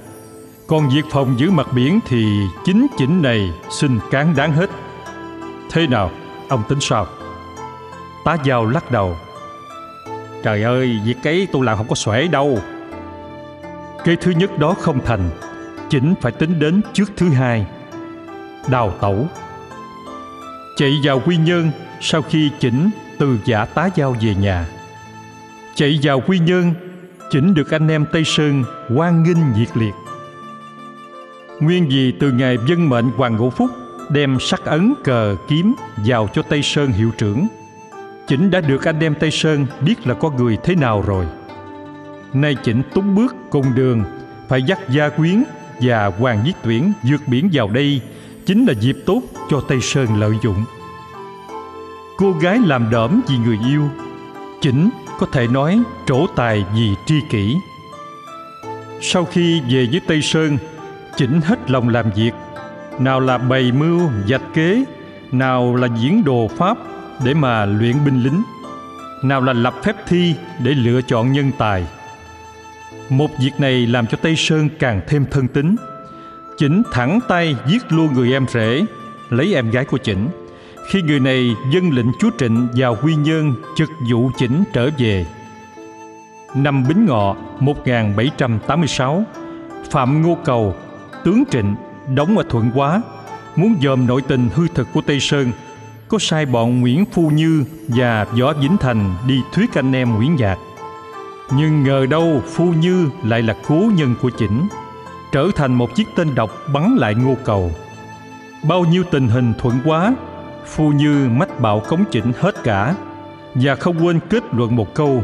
Còn 0.67 0.89
việc 0.89 1.06
phòng 1.12 1.39
giữ 1.39 1.52
mặt 1.52 1.67
biển 1.73 2.00
thì 2.08 2.26
chính 2.65 2.88
chỉnh 2.97 3.21
này 3.21 3.52
xin 3.69 4.00
cán 4.12 4.36
đáng 4.36 4.52
hết. 4.52 4.69
Thế 5.71 5.88
nào, 5.88 6.12
ông 6.50 6.63
tính 6.69 6.80
sao? 6.82 7.08
Tá 8.26 8.38
Giao 8.43 8.65
lắc 8.65 8.91
đầu. 8.91 9.15
Trời 10.43 10.63
ơi, 10.63 11.00
việc 11.06 11.23
ấy 11.23 11.47
tôi 11.52 11.65
làm 11.65 11.78
không 11.78 11.88
có 11.88 11.95
xuể 11.95 12.28
đâu. 12.28 12.60
Cái 14.04 14.15
thứ 14.15 14.32
nhất 14.32 14.60
đó 14.60 14.76
không 14.80 15.06
thành, 15.06 15.30
chỉnh 15.89 16.13
phải 16.21 16.32
tính 16.32 16.60
đến 16.60 16.82
trước 16.93 17.12
thứ 17.17 17.30
hai. 17.30 17.65
Đào 18.67 18.93
tẩu. 19.02 19.28
Chạy 20.78 20.93
vào 21.04 21.21
quy 21.26 21.38
nhơn 21.38 21.71
sau 22.02 22.21
khi 22.21 22.52
chỉnh 22.60 22.89
từ 23.19 23.38
giả 23.45 23.65
tá 23.65 23.89
giao 23.95 24.15
về 24.21 24.36
nhà. 24.36 24.67
Chạy 25.76 26.00
vào 26.04 26.21
quy 26.28 26.39
nhơn, 26.39 26.73
chỉnh 27.30 27.54
được 27.54 27.72
anh 27.72 27.88
em 27.88 28.06
Tây 28.12 28.24
Sơn 28.26 28.63
hoan 28.96 29.24
nghênh 29.24 29.54
nhiệt 29.58 29.78
liệt. 29.78 29.94
Nguyên 31.60 31.88
vì 31.90 32.12
từ 32.12 32.32
ngày 32.32 32.58
dân 32.68 32.90
mệnh 32.90 33.10
Hoàng 33.18 33.36
Ngũ 33.36 33.50
Phúc 33.50 33.72
đem 34.10 34.38
sắc 34.40 34.66
ấn 34.66 34.94
cờ 35.04 35.36
kiếm 35.48 35.74
vào 36.06 36.30
cho 36.34 36.42
Tây 36.42 36.62
Sơn 36.63 36.92
hiệu 36.92 37.12
trưởng. 37.18 37.48
Chỉnh 38.28 38.52
đã 38.52 38.62
được 38.62 38.88
anh 38.88 39.00
em 39.00 39.16
Tây 39.20 39.32
Sơn 39.32 39.66
biết 39.82 40.08
là 40.08 40.13
có 40.13 40.30
người 40.30 40.58
thế 40.63 40.76
nào 40.76 41.04
rồi. 41.08 41.26
Nay 42.34 42.56
chỉnh 42.63 42.82
túng 42.94 43.16
bước 43.16 43.36
cùng 43.50 43.76
đường 43.76 44.04
phải 44.48 44.63
dắt 44.63 44.80
gia 44.90 45.10
quyến 45.10 45.44
và 45.82 46.12
hoàng 46.20 46.40
giết 46.46 46.56
tuyển 46.63 46.94
vượt 47.04 47.22
biển 47.28 47.50
vào 47.54 47.70
đây 47.70 48.02
chính 48.46 48.66
là 48.66 48.74
dịp 48.74 48.98
tốt 49.06 49.22
cho 49.50 49.62
Tây 49.62 49.82
Sơn 49.82 50.20
lợi 50.20 50.34
dụng. 50.44 50.66
Cô 52.18 52.32
gái 52.32 52.60
làm 52.66 52.90
đỡm 52.92 53.22
vì 53.28 53.38
người 53.38 53.60
yêu, 53.70 53.90
chỉnh 54.62 54.90
có 55.20 55.28
thể 55.32 55.48
nói 55.48 55.80
trổ 56.06 56.28
tài 56.36 56.66
vì 56.74 56.96
tri 57.06 57.16
kỷ. 57.30 57.58
Sau 59.02 59.26
khi 59.26 59.62
về 59.62 59.88
với 59.92 60.02
Tây 60.08 60.22
Sơn, 60.22 60.58
chỉnh 61.18 61.42
hết 61.42 61.72
lòng 61.72 61.90
làm 61.90 62.12
việc 62.12 62.32
nào 63.00 63.20
là 63.20 63.38
bày 63.38 63.72
mưu 63.72 64.10
dạch 64.28 64.54
kế 64.54 64.84
nào 65.32 65.76
là 65.76 65.88
diễn 66.02 66.24
đồ 66.24 66.48
pháp 66.58 66.78
để 67.26 67.34
mà 67.34 67.66
luyện 67.66 68.06
binh 68.06 68.24
lính 68.24 68.44
nào 69.24 69.42
là 69.42 69.54
lập 69.54 69.74
phép 69.84 69.96
thi 70.08 70.36
để 70.64 70.72
lựa 70.72 71.02
chọn 71.02 71.32
nhân 71.32 71.52
tài 71.58 71.88
một 73.10 73.28
việc 73.40 73.52
này 73.60 73.88
làm 73.88 74.08
cho 74.08 74.18
tây 74.22 74.36
sơn 74.36 74.70
càng 74.80 75.02
thêm 75.08 75.26
thân 75.32 75.48
tính 75.48 75.76
chỉnh 76.58 76.84
thẳng 76.92 77.20
tay 77.28 77.56
giết 77.68 77.92
luôn 77.92 78.14
người 78.14 78.34
em 78.34 78.46
rể 78.48 78.82
lấy 79.30 79.54
em 79.54 79.72
gái 79.72 79.86
của 79.86 79.98
chỉnh 79.98 80.28
khi 80.88 81.02
người 81.02 81.19
này 81.19 81.56
dân 81.71 81.89
lệnh 81.91 82.13
chúa 82.19 82.30
trịnh 82.38 82.67
vào 82.76 82.97
quy 83.04 83.15
nhơn 83.15 83.54
trực 83.76 83.89
vụ 84.10 84.32
chỉnh 84.38 84.63
trở 84.73 84.89
về 84.97 85.26
năm 86.56 86.88
bính 86.88 87.06
ngọ 87.06 87.36
1786 87.60 89.23
Phạm 89.91 90.21
Ngô 90.21 90.38
Cầu 90.45 90.76
tướng 91.23 91.43
Trịnh 91.52 91.76
đóng 92.15 92.38
ở 92.38 92.43
Thuận 92.50 92.69
Hóa 92.69 93.02
muốn 93.56 93.76
dòm 93.84 94.08
nội 94.08 94.21
tình 94.21 94.50
hư 94.56 94.67
thực 94.67 94.88
của 94.93 95.02
Tây 95.02 95.19
Sơn 95.19 95.52
có 96.08 96.17
sai 96.19 96.45
bọn 96.45 96.82
Nguyễn 96.82 97.06
Phu 97.06 97.30
Như 97.30 97.63
và 97.88 98.23
Võ 98.23 98.54
Vĩnh 98.54 98.78
Thành 98.78 99.15
đi 99.28 99.41
thuyết 99.54 99.78
anh 99.78 99.95
em 99.95 100.15
Nguyễn 100.15 100.36
Nhạc. 100.36 100.58
Nhưng 101.52 101.84
ngờ 101.84 102.06
đâu 102.10 102.41
Phu 102.47 102.65
Như 102.65 103.10
lại 103.23 103.41
là 103.41 103.56
cố 103.67 103.91
nhân 103.95 104.15
của 104.21 104.30
Chỉnh, 104.38 104.67
trở 105.32 105.47
thành 105.56 105.73
một 105.73 105.95
chiếc 105.95 106.08
tên 106.15 106.36
độc 106.36 106.52
bắn 106.73 106.95
lại 106.95 107.15
ngô 107.15 107.36
cầu. 107.45 107.71
Bao 108.63 108.86
nhiêu 108.86 109.04
tình 109.12 109.28
hình 109.28 109.54
thuận 109.60 109.80
quá, 109.86 110.15
Phu 110.68 110.92
Như 110.92 111.30
mách 111.30 111.60
bạo 111.60 111.80
cống 111.80 112.06
Chỉnh 112.12 112.32
hết 112.40 112.64
cả 112.64 112.96
và 113.56 113.76
không 113.76 114.06
quên 114.06 114.20
kết 114.30 114.44
luận 114.52 114.76
một 114.76 114.96
câu, 114.96 115.24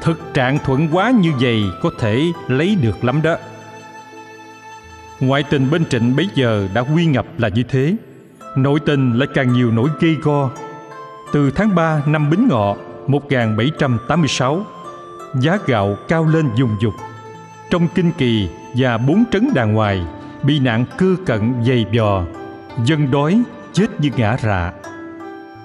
thực 0.00 0.34
trạng 0.34 0.58
thuận 0.64 0.88
quá 0.92 1.10
như 1.10 1.32
vậy 1.40 1.62
có 1.82 1.90
thể 1.98 2.22
lấy 2.48 2.76
được 2.82 3.04
lắm 3.04 3.22
đó. 3.22 3.36
Ngoại 5.20 5.42
tình 5.42 5.70
bên 5.70 5.86
Trịnh 5.86 6.16
bấy 6.16 6.28
giờ 6.34 6.68
đã 6.74 6.80
quy 6.80 7.06
ngập 7.06 7.26
là 7.38 7.48
như 7.48 7.62
thế. 7.62 7.96
Nội 8.56 8.80
tình 8.80 9.18
lại 9.18 9.28
càng 9.34 9.52
nhiều 9.52 9.70
nỗi 9.70 9.88
gây 10.00 10.16
go. 10.22 10.50
Từ 11.32 11.50
tháng 11.50 11.74
3 11.74 12.02
năm 12.06 12.30
Bính 12.30 12.48
Ngọ 12.48 12.76
1786 13.06 14.66
Giá 15.34 15.58
gạo 15.66 15.96
cao 16.08 16.26
lên 16.26 16.50
dùng 16.56 16.76
dục. 16.80 16.94
Trong 17.70 17.88
kinh 17.94 18.12
kỳ 18.18 18.48
và 18.76 18.98
bốn 18.98 19.24
trấn 19.32 19.48
đàng 19.54 19.72
ngoài, 19.72 20.02
Bị 20.42 20.58
nạn 20.58 20.84
cư 20.98 21.16
cận 21.26 21.54
dày 21.66 21.86
vò, 21.98 22.22
Dân 22.84 23.10
đói 23.10 23.42
chết 23.74 24.00
như 24.00 24.10
ngã 24.16 24.36
rạ. 24.42 24.72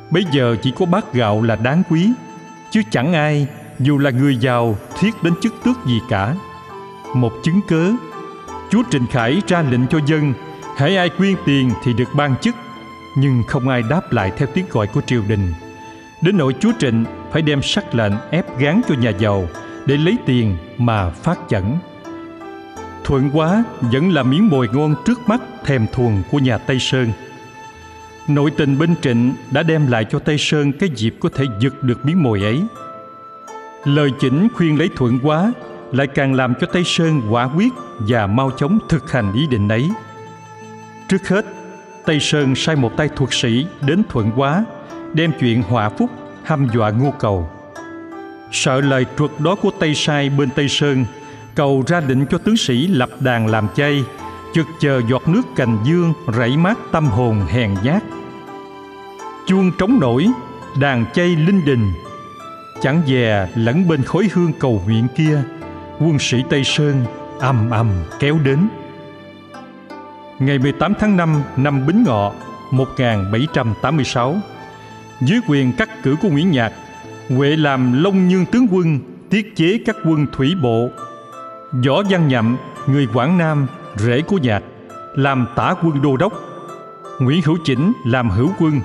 Bây 0.09 0.23
giờ 0.31 0.55
chỉ 0.61 0.71
có 0.71 0.85
bát 0.85 1.13
gạo 1.13 1.41
là 1.41 1.55
đáng 1.55 1.83
quý, 1.89 2.13
Chứ 2.71 2.81
chẳng 2.91 3.13
ai, 3.13 3.47
dù 3.79 3.97
là 3.97 4.09
người 4.09 4.37
giàu, 4.37 4.77
thiết 4.99 5.23
đến 5.23 5.33
chức 5.41 5.53
tước 5.63 5.85
gì 5.85 6.01
cả. 6.09 6.35
Một 7.15 7.33
chứng 7.43 7.61
cớ, 7.67 7.91
Chúa 8.69 8.83
Trịnh 8.91 9.07
Khải 9.07 9.41
ra 9.47 9.61
lệnh 9.61 9.87
cho 9.87 9.99
dân 10.05 10.33
hãy 10.77 10.97
ai 10.97 11.09
quyên 11.09 11.35
tiền 11.45 11.71
thì 11.83 11.93
được 11.93 12.09
ban 12.15 12.35
chức. 12.37 12.55
Nhưng 13.17 13.43
không 13.47 13.69
ai 13.69 13.83
đáp 13.89 14.11
lại 14.11 14.31
theo 14.37 14.47
tiếng 14.53 14.65
gọi 14.71 14.87
của 14.87 15.01
triều 15.01 15.23
đình. 15.27 15.53
Đến 16.21 16.37
nỗi 16.37 16.55
chúa 16.59 16.71
trịnh 16.79 17.05
phải 17.31 17.41
đem 17.41 17.61
sắc 17.61 17.95
lệnh 17.95 18.13
ép 18.31 18.59
gán 18.59 18.81
cho 18.89 18.95
nhà 18.95 19.09
giàu 19.09 19.47
để 19.85 19.97
lấy 19.97 20.17
tiền 20.25 20.57
mà 20.77 21.09
phát 21.09 21.39
chẩn. 21.49 21.63
Thuận 23.03 23.29
quá, 23.33 23.63
vẫn 23.81 24.13
là 24.13 24.23
miếng 24.23 24.47
mồi 24.47 24.69
ngon 24.73 24.95
trước 25.05 25.19
mắt 25.27 25.41
thèm 25.65 25.87
thuồng 25.93 26.23
của 26.31 26.39
nhà 26.39 26.57
tây 26.57 26.79
sơn 26.79 27.11
nội 28.29 28.51
tình 28.57 28.77
bên 28.79 28.95
trịnh 29.01 29.33
đã 29.51 29.63
đem 29.63 29.87
lại 29.87 30.05
cho 30.09 30.19
tây 30.19 30.37
sơn 30.37 30.71
cái 30.71 30.89
dịp 30.95 31.15
có 31.19 31.29
thể 31.35 31.45
giật 31.59 31.83
được 31.83 32.05
miếng 32.05 32.23
mồi 32.23 32.41
ấy 32.41 32.63
lời 33.85 34.11
chỉnh 34.19 34.47
khuyên 34.55 34.79
lấy 34.79 34.89
thuận 34.95 35.19
quá 35.23 35.51
lại 35.91 36.07
càng 36.07 36.33
làm 36.33 36.53
cho 36.61 36.67
Tây 36.73 36.83
Sơn 36.85 37.21
quả 37.29 37.49
quyết 37.55 37.73
và 37.99 38.27
mau 38.27 38.51
chóng 38.51 38.79
thực 38.89 39.11
hành 39.11 39.33
ý 39.33 39.47
định 39.47 39.67
ấy. 39.67 39.89
Trước 41.07 41.27
hết, 41.27 41.45
Tây 42.05 42.19
Sơn 42.19 42.55
sai 42.55 42.75
một 42.75 42.97
tay 42.97 43.09
thuật 43.15 43.29
sĩ 43.33 43.65
đến 43.81 44.03
Thuận 44.09 44.31
quá, 44.35 44.65
đem 45.13 45.31
chuyện 45.39 45.63
họa 45.63 45.89
phúc 45.89 46.09
hăm 46.43 46.67
dọa 46.73 46.89
ngô 46.89 47.13
cầu. 47.19 47.49
Sợ 48.51 48.81
lời 48.81 49.05
truật 49.17 49.31
đó 49.39 49.55
của 49.55 49.71
Tây 49.79 49.95
Sai 49.95 50.29
bên 50.29 50.49
Tây 50.49 50.69
Sơn, 50.69 51.05
cầu 51.55 51.83
ra 51.87 52.01
định 52.01 52.25
cho 52.29 52.37
tướng 52.37 52.57
sĩ 52.57 52.87
lập 52.87 53.09
đàn 53.19 53.47
làm 53.47 53.67
chay, 53.75 54.03
chực 54.53 54.65
chờ 54.79 55.01
giọt 55.09 55.27
nước 55.27 55.41
cành 55.55 55.77
dương 55.83 56.13
rảy 56.37 56.57
mát 56.57 56.77
tâm 56.91 57.05
hồn 57.05 57.41
hèn 57.47 57.75
nhát. 57.83 58.03
Chuông 59.49 59.71
trống 59.77 59.99
nổi, 59.99 60.27
đàn 60.79 61.05
chay 61.13 61.35
linh 61.35 61.65
đình, 61.65 61.91
chẳng 62.81 63.01
dè 63.07 63.47
lẫn 63.55 63.87
bên 63.87 64.03
khối 64.03 64.29
hương 64.33 64.51
cầu 64.59 64.81
nguyện 64.85 65.07
kia, 65.17 65.41
quân 65.99 66.19
sĩ 66.19 66.43
Tây 66.49 66.63
Sơn 66.63 67.05
ầm 67.39 67.69
ầm 67.69 67.89
kéo 68.19 68.39
đến. 68.43 68.67
Ngày 70.39 70.59
18 70.59 70.93
tháng 70.99 71.17
5 71.17 71.41
năm 71.57 71.87
Bính 71.87 72.03
Ngọ 72.03 72.33
1786, 72.71 74.35
dưới 75.21 75.39
quyền 75.47 75.73
cắt 75.73 76.03
cử 76.03 76.15
của 76.21 76.29
Nguyễn 76.29 76.51
Nhạc, 76.51 76.73
Huệ 77.29 77.55
làm 77.55 78.03
Long 78.03 78.27
Nhương 78.27 78.45
tướng 78.45 78.67
quân 78.71 78.99
tiết 79.29 79.55
chế 79.55 79.79
các 79.85 79.95
quân 80.05 80.25
thủy 80.31 80.55
bộ. 80.61 80.89
Võ 81.87 82.03
Văn 82.09 82.27
Nhậm, 82.27 82.57
người 82.87 83.07
Quảng 83.13 83.37
Nam, 83.37 83.67
rể 83.95 84.21
của 84.21 84.37
Nhạc, 84.37 84.63
làm 85.15 85.47
tả 85.55 85.75
quân 85.83 86.01
đô 86.01 86.17
đốc. 86.17 86.33
Nguyễn 87.19 87.41
Hữu 87.45 87.57
Chỉnh 87.65 87.93
làm 88.05 88.29
hữu 88.29 88.49
quân. 88.59 88.81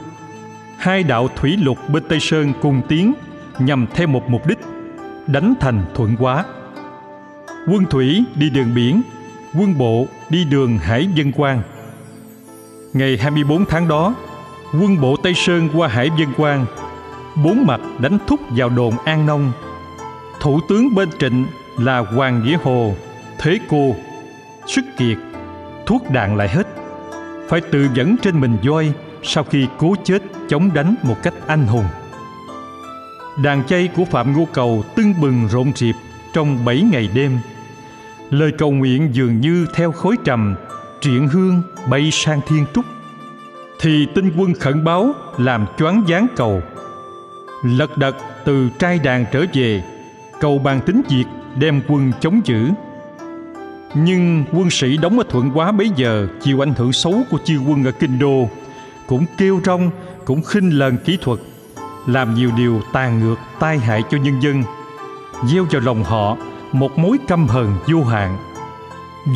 Hai 0.79 1.03
đạo 1.03 1.29
thủy 1.37 1.57
lục 1.57 1.79
bên 1.89 2.03
Tây 2.09 2.21
Sơn 2.21 2.53
cùng 2.63 2.83
tiến 2.89 3.15
nhằm 3.59 3.87
theo 3.95 4.07
một 4.07 4.31
mục 4.31 4.47
đích 4.47 4.59
đánh 5.27 5.55
thành 5.61 5.85
thuận 5.95 6.17
quá 6.19 6.45
quân 7.67 7.85
thủy 7.91 8.25
đi 8.35 8.51
đường 8.51 8.75
biển, 8.75 9.03
quân 9.59 9.79
bộ 9.79 10.07
đi 10.31 10.45
đường 10.45 10.79
hải 10.79 11.09
dân 11.15 11.33
quan. 11.37 11.63
Ngày 12.93 13.19
24 13.21 13.65
tháng 13.65 13.89
đó, 13.89 14.15
quân 14.73 15.01
bộ 15.01 15.17
Tây 15.17 15.35
Sơn 15.35 15.69
qua 15.75 15.89
hải 15.89 16.11
dân 16.19 16.29
quan, 16.37 16.67
bốn 17.45 17.67
mặt 17.67 17.81
đánh 17.99 18.19
thúc 18.27 18.41
vào 18.51 18.69
đồn 18.69 18.95
An 19.05 19.27
Nông. 19.27 19.53
Thủ 20.41 20.61
tướng 20.69 20.95
bên 20.95 21.09
Trịnh 21.19 21.47
là 21.79 21.99
Hoàng 21.99 22.45
Nghĩa 22.45 22.59
Hồ, 22.63 22.95
Thế 23.39 23.59
Cô, 23.69 23.95
Sức 24.67 24.85
Kiệt, 24.99 25.19
thuốc 25.87 26.11
đạn 26.11 26.37
lại 26.37 26.49
hết. 26.49 26.67
Phải 27.49 27.61
tự 27.61 27.89
dẫn 27.95 28.17
trên 28.23 28.41
mình 28.41 28.57
voi 28.65 28.93
sau 29.25 29.45
khi 29.45 29.67
cố 29.79 29.95
chết 30.05 30.23
chống 30.49 30.71
đánh 30.75 30.95
một 31.03 31.17
cách 31.23 31.35
anh 31.47 31.67
hùng. 31.67 31.85
Đàn 33.43 33.65
chay 33.67 33.89
của 33.97 34.05
Phạm 34.05 34.33
Ngô 34.33 34.49
Cầu 34.53 34.85
tưng 34.97 35.15
bừng 35.21 35.49
rộn 35.51 35.73
rịp 35.77 35.95
trong 36.33 36.65
bảy 36.65 36.83
ngày 36.83 37.09
đêm. 37.15 37.39
Lời 38.31 38.53
cầu 38.59 38.71
nguyện 38.71 39.09
dường 39.13 39.41
như 39.41 39.67
theo 39.75 39.93
khối 39.93 40.17
trầm 40.25 40.55
triện 41.01 41.29
hương 41.29 41.63
bay 41.91 42.11
sang 42.13 42.41
thiên 42.49 42.67
trúc. 42.75 42.85
Thì 43.81 44.07
tinh 44.15 44.33
quân 44.39 44.55
khẩn 44.55 44.85
báo 44.85 45.13
làm 45.39 45.67
choáng 45.79 46.05
váng 46.09 46.27
cầu. 46.37 46.63
Lật 47.65 47.99
đật 47.99 48.17
từ 48.45 48.69
trai 48.79 48.99
đàn 48.99 49.25
trở 49.33 49.45
về, 49.53 49.83
cầu 50.41 50.59
bàn 50.59 50.81
tính 50.87 51.03
diệt 51.09 51.27
đem 51.59 51.81
quân 51.89 52.13
chống 52.21 52.41
giữ. 52.45 52.69
Nhưng 53.95 54.45
quân 54.53 54.71
sĩ 54.71 54.97
đóng 54.97 55.19
ở 55.19 55.25
thuận 55.29 55.51
quá 55.55 55.73
bấy 55.73 55.91
giờ 55.97 56.27
chịu 56.43 56.63
ảnh 56.63 56.75
hưởng 56.77 56.93
xấu 56.93 57.23
của 57.31 57.39
chư 57.45 57.59
quân 57.59 57.85
ở 57.85 57.93
kinh 57.93 58.19
đô 58.19 58.49
cũng 59.07 59.25
kêu 59.39 59.61
rong, 59.65 59.91
cũng 60.25 60.43
khinh 60.43 60.79
lần 60.79 60.97
kỹ 60.97 61.19
thuật, 61.23 61.39
làm 62.07 62.35
nhiều 62.35 62.51
điều 62.57 62.81
tàn 62.93 63.19
ngược 63.19 63.37
tai 63.61 63.79
hại 63.79 64.03
cho 64.11 64.19
nhân 64.19 64.43
dân, 64.43 64.63
gieo 65.47 65.67
vào 65.71 65.83
lòng 65.85 66.05
họ 66.05 66.37
một 66.73 66.99
mối 66.99 67.19
căm 67.29 67.49
hờn 67.49 67.77
vô 67.87 68.05
hạn. 68.05 68.39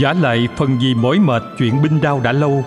Giả 0.01 0.13
lại 0.13 0.49
phần 0.57 0.81
gì 0.81 0.95
mỏi 0.95 1.19
mệt 1.19 1.43
chuyện 1.59 1.83
binh 1.83 2.01
đao 2.01 2.21
đã 2.21 2.33
lâu, 2.33 2.65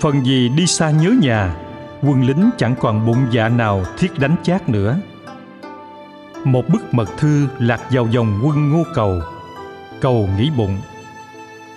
phần 0.00 0.26
gì 0.26 0.48
đi 0.48 0.66
xa 0.66 0.90
nhớ 0.90 1.14
nhà, 1.22 1.54
quân 2.02 2.26
lính 2.26 2.50
chẳng 2.58 2.74
còn 2.80 3.06
bụng 3.06 3.26
dạ 3.30 3.48
nào 3.48 3.84
thiết 3.98 4.18
đánh 4.18 4.36
chát 4.42 4.68
nữa. 4.68 4.96
Một 6.44 6.68
bức 6.68 6.94
mật 6.94 7.08
thư 7.18 7.46
lạc 7.58 7.80
vào 7.90 8.08
dòng 8.10 8.40
quân 8.44 8.70
ngô 8.70 8.82
cầu 8.94 9.20
cầu 10.00 10.28
nghĩ 10.38 10.50
bụng. 10.56 10.78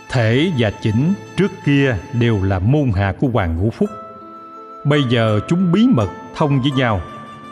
Thể 0.10 0.52
và 0.58 0.72
chỉnh 0.82 1.14
trước 1.38 1.52
kia 1.66 1.98
đều 2.14 2.44
là 2.44 2.60
môn 2.60 2.92
hạ 2.96 3.14
của 3.20 3.28
hoàng 3.34 3.58
ngũ 3.58 3.70
phúc 3.70 3.90
bây 4.86 5.04
giờ 5.04 5.40
chúng 5.48 5.72
bí 5.72 5.88
mật 5.88 6.10
thông 6.36 6.62
với 6.62 6.72
nhau. 6.72 7.02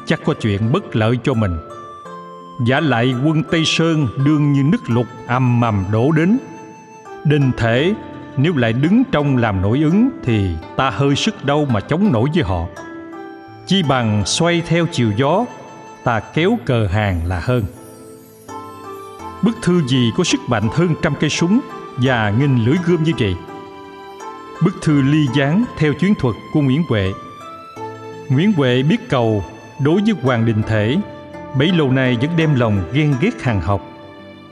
Chắc 0.06 0.20
có 0.26 0.34
chuyện 0.34 0.72
bất 0.72 0.96
lợi 0.96 1.20
cho 1.24 1.34
mình. 1.34 1.58
Giả 2.68 2.80
lại 2.80 3.16
quân 3.26 3.44
tây 3.52 3.66
sơn 3.66 4.08
đương 4.26 4.54
như 4.54 4.64
nước 4.64 4.90
lục 4.90 5.06
âm 5.28 5.60
mầm 5.60 5.86
đổ 5.92 6.12
đến. 6.12 6.38
Đinh 7.24 7.52
thể, 7.58 7.94
nếu 8.38 8.56
lại 8.56 8.74
đứng 8.74 9.04
trong 9.12 9.38
làm 9.38 9.62
nổi 9.62 9.80
ứng 9.84 10.10
thì 10.24 10.50
ta 10.76 10.90
hơi 10.90 11.16
sức 11.16 11.46
đâu 11.46 11.66
mà 11.66 11.80
chống 11.80 12.12
nổi 12.12 12.30
với 12.34 12.44
họ. 12.44 12.66
Chi 13.66 13.84
bằng 13.84 14.26
xoay 14.26 14.62
theo 14.68 14.86
chiều 14.92 15.12
gió, 15.18 15.46
ta 16.04 16.20
kéo 16.20 16.58
cờ 16.66 16.88
hàng 16.88 17.26
là 17.26 17.40
hơn. 17.40 17.64
Bức 19.42 19.56
thư 19.62 19.82
gì 19.88 20.12
có 20.18 20.24
sức 20.24 20.40
mạnh 20.48 20.70
hơn 20.72 20.96
trăm 21.02 21.14
cây 21.20 21.30
súng 21.30 21.60
và 21.98 22.34
nghìn 22.40 22.66
lưỡi 22.66 22.76
gươm 22.86 23.04
như 23.04 23.12
vậy? 23.20 23.36
Bức 24.64 24.82
thư 24.82 25.02
ly 25.02 25.28
gián 25.36 25.66
theo 25.78 25.94
chuyến 25.94 26.16
thuật 26.16 26.36
của 26.54 26.62
nguyễn 26.62 26.84
huệ. 26.90 27.14
Nguyễn 28.30 28.54
huệ 28.54 28.84
biết 28.84 29.10
cầu 29.10 29.44
đối 29.80 30.02
với 30.02 30.14
hoàng 30.22 30.46
đình 30.46 30.64
thể, 30.68 30.98
bấy 31.60 31.68
lâu 31.68 31.92
nay 31.92 32.18
vẫn 32.22 32.32
đem 32.38 32.56
lòng 32.56 32.84
ghen 32.94 33.16
ghét 33.22 33.42
hàng 33.42 33.62
học. 33.62 33.82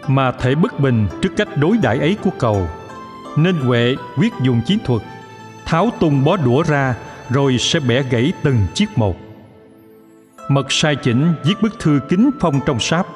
Mà 0.08 0.32
thể 0.32 0.56
bất 0.56 0.80
bình 0.80 1.08
trước 1.22 1.30
cách 1.38 1.58
đối 1.58 1.78
đãi 1.78 2.00
ấy 2.00 2.18
của 2.24 2.30
cầu, 2.40 2.68
nên 3.38 3.56
huệ 3.56 3.96
quyết 4.18 4.34
dùng 4.42 4.62
chiến 4.66 4.80
thuật, 4.86 5.02
tháo 5.66 5.90
tung 6.00 6.24
bó 6.24 6.38
đũa 6.38 6.64
ra 6.64 6.96
rồi 7.30 7.58
sẽ 7.58 7.80
bẻ 7.80 8.04
gãy 8.04 8.34
từng 8.44 8.58
chiếc 8.74 8.98
một. 8.98 9.16
Mật 10.50 10.72
sai 10.72 10.96
chỉnh 10.96 11.34
viết 11.46 11.56
bức 11.62 11.80
thư 11.80 12.00
kính 12.10 12.30
phong 12.40 12.60
trong 12.66 12.80
sáp, 12.80 13.08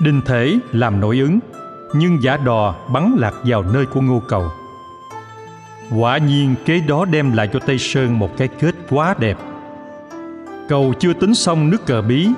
đình 0.00 0.20
thể 0.24 0.58
làm 0.72 1.00
nội 1.00 1.18
ứng, 1.18 1.38
nhưng 1.94 2.22
giả 2.22 2.36
đò 2.36 2.74
bắn 2.92 3.16
lạc 3.18 3.34
vào 3.44 3.62
nơi 3.62 3.86
của 3.86 4.00
ngô 4.00 4.22
cầu 4.28 4.50
quả 5.96 6.18
nhiên, 6.18 6.54
kế 6.64 6.80
đó 6.80 7.04
đem 7.04 7.32
lại 7.32 7.48
cho 7.52 7.58
tây 7.58 7.78
sơn 7.78 8.18
một 8.18 8.36
cái 8.36 8.48
kết 8.48 8.74
quá 8.90 9.14
đẹp. 9.18 9.36
Cầu 10.68 10.92
chưa 10.98 11.12
tính 11.12 11.34
xong 11.34 11.70
nước 11.70 11.86
cờ 11.86 12.02
bí, 12.02 12.28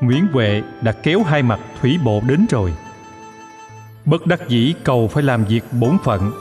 nguyễn 0.00 0.26
huệ 0.32 0.62
đã 0.82 0.92
kéo 0.92 1.22
hai 1.22 1.42
mặt 1.42 1.60
thủy 1.80 1.98
bộ 2.04 2.22
đến 2.28 2.46
rồi. 2.50 2.72
Bất 4.04 4.26
đắc 4.26 4.48
dĩ, 4.48 4.74
cầu 4.84 5.08
phải 5.08 5.22
làm 5.22 5.44
việc 5.44 5.64
bổn 5.80 5.98
phận, 6.04 6.32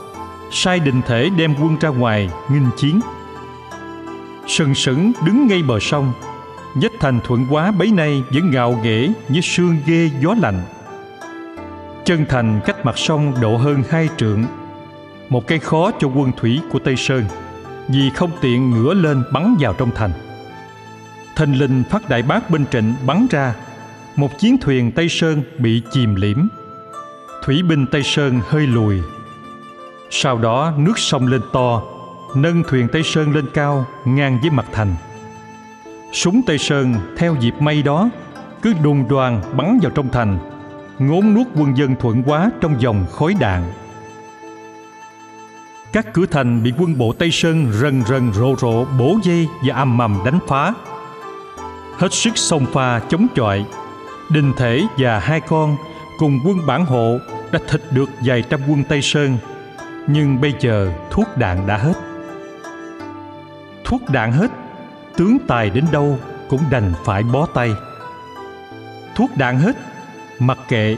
sai 0.51 0.80
đình 0.80 1.01
thể 1.08 1.30
đem 1.38 1.56
quân 1.62 1.77
ra 1.82 1.89
ngoài 1.89 2.30
nghinh 2.51 2.69
chiến. 2.77 2.99
Sừng 4.47 4.75
sững 4.75 5.12
đứng 5.25 5.47
ngay 5.47 5.63
bờ 5.63 5.80
sông, 5.80 6.13
nhất 6.75 6.91
thành 6.99 7.19
thuận 7.23 7.45
quá 7.49 7.71
bấy 7.71 7.91
nay 7.91 8.23
vẫn 8.34 8.51
ngạo 8.51 8.80
nghễ 8.84 9.10
như 9.30 9.41
sương 9.41 9.77
ghê 9.86 10.10
gió 10.21 10.36
lạnh. 10.41 10.62
Chân 12.06 12.25
thành 12.30 12.60
cách 12.65 12.86
mặt 12.86 12.97
sông 12.97 13.34
độ 13.41 13.58
hơn 13.58 13.84
hai 13.89 14.10
trượng 14.17 14.45
một 15.30 15.48
cây 15.48 15.60
khó 15.60 15.92
cho 16.00 16.08
quân 16.08 16.32
thủy 16.38 16.62
của 16.72 16.80
tây 16.80 16.96
sơn, 16.96 17.26
vì 17.88 18.10
không 18.10 18.32
tiện 18.42 18.70
ngửa 18.70 18.94
lên 18.94 19.24
bắn 19.34 19.56
vào 19.60 19.74
trong 19.74 19.90
thành. 19.96 20.12
Thình 21.36 21.60
lình 21.60 21.84
phát 21.90 22.10
đại 22.10 22.22
bác 22.22 22.50
bên 22.50 22.66
trịnh 22.72 22.94
bắn 23.06 23.28
ra, 23.30 23.56
một 24.16 24.40
chiến 24.40 24.58
thuyền 24.58 24.92
tây 24.92 25.10
sơn 25.10 25.44
bị 25.58 25.82
chìm 25.92 26.16
liễm 26.16 26.48
thủy 27.48 27.63
binh 27.63 27.86
tây 27.86 28.04
sơn 28.04 28.42
hơi 28.48 28.68
lùi. 28.68 29.02
Sau 30.10 30.38
đó 30.38 30.74
nước 30.78 31.00
sông 31.00 31.28
lên 31.28 31.42
to, 31.54 31.82
nâng 32.36 32.63
thuyền 32.63 32.88
tây 32.94 33.04
sơn 33.04 33.34
lên 33.34 33.46
cao 33.54 33.86
ngang 34.06 34.40
với 34.42 34.50
mặt 34.50 34.66
thành. 34.72 34.96
Súng 36.13 36.42
tây 36.46 36.58
sơn 36.58 36.96
theo 37.18 37.36
dịp 37.40 37.54
mây 37.60 37.84
đó, 37.84 38.10
cứ 38.62 38.74
đùng 38.84 39.08
đoàn 39.08 39.42
bắn 39.58 39.80
vào 39.82 39.92
trong 39.92 40.10
thành, 40.10 40.40
ngốn 41.00 41.34
nuốt 41.34 41.48
quân 41.56 41.78
dân 41.78 41.96
thuận 41.96 42.24
quá 42.24 42.52
trong 42.62 42.82
dòng 42.82 43.06
khói 43.12 43.36
đạn 43.40 43.63
các 45.97 46.13
cửa 46.13 46.25
thành 46.25 46.63
bị 46.63 46.73
quân 46.77 46.97
bộ 46.97 47.13
tây 47.13 47.31
sơn 47.31 47.71
rần 47.73 48.03
rần 48.07 48.33
rộ 48.33 48.55
rộ, 48.55 48.86
bổ 48.86 49.17
dây 49.23 49.47
và 49.65 49.75
âm 49.75 49.97
mầm 49.97 50.19
đánh 50.25 50.39
phá. 50.47 50.73
Hết 51.97 52.13
sức 52.13 52.38
xông 52.38 52.65
pha, 52.65 52.99
chống 52.99 53.27
chọi. 53.36 53.65
Đình 54.29 54.53
thể 54.57 54.81
và 54.97 55.19
hai 55.19 55.41
con 55.41 55.77
cùng 56.17 56.39
quân 56.45 56.57
bản 56.67 56.86
hộ 56.86 57.17
đã 57.51 57.60
thịt 57.69 57.81
được 57.91 58.10
vài 58.25 58.41
trăm 58.41 58.60
quân 58.67 58.83
tây 58.89 59.01
sơn, 59.01 59.38
nhưng 60.07 60.41
bây 60.41 60.53
giờ 60.60 60.91
thuốc 61.12 61.27
đạn 61.38 61.67
đã 61.67 61.77
hết. 61.77 61.93
Thuốc 63.86 64.01
đạn 64.10 64.31
hết, 64.31 64.51
tướng 65.15 65.38
tài 65.47 65.69
đến 65.69 65.86
đâu 65.91 66.19
cũng 66.49 66.62
đành 66.71 66.93
phải 67.05 67.23
bó 67.23 67.45
tay. 67.45 67.71
Thuốc 69.15 69.29
đạn 69.38 69.60
hết, 69.60 69.75
mặc 70.39 70.57
kệ 70.67 70.97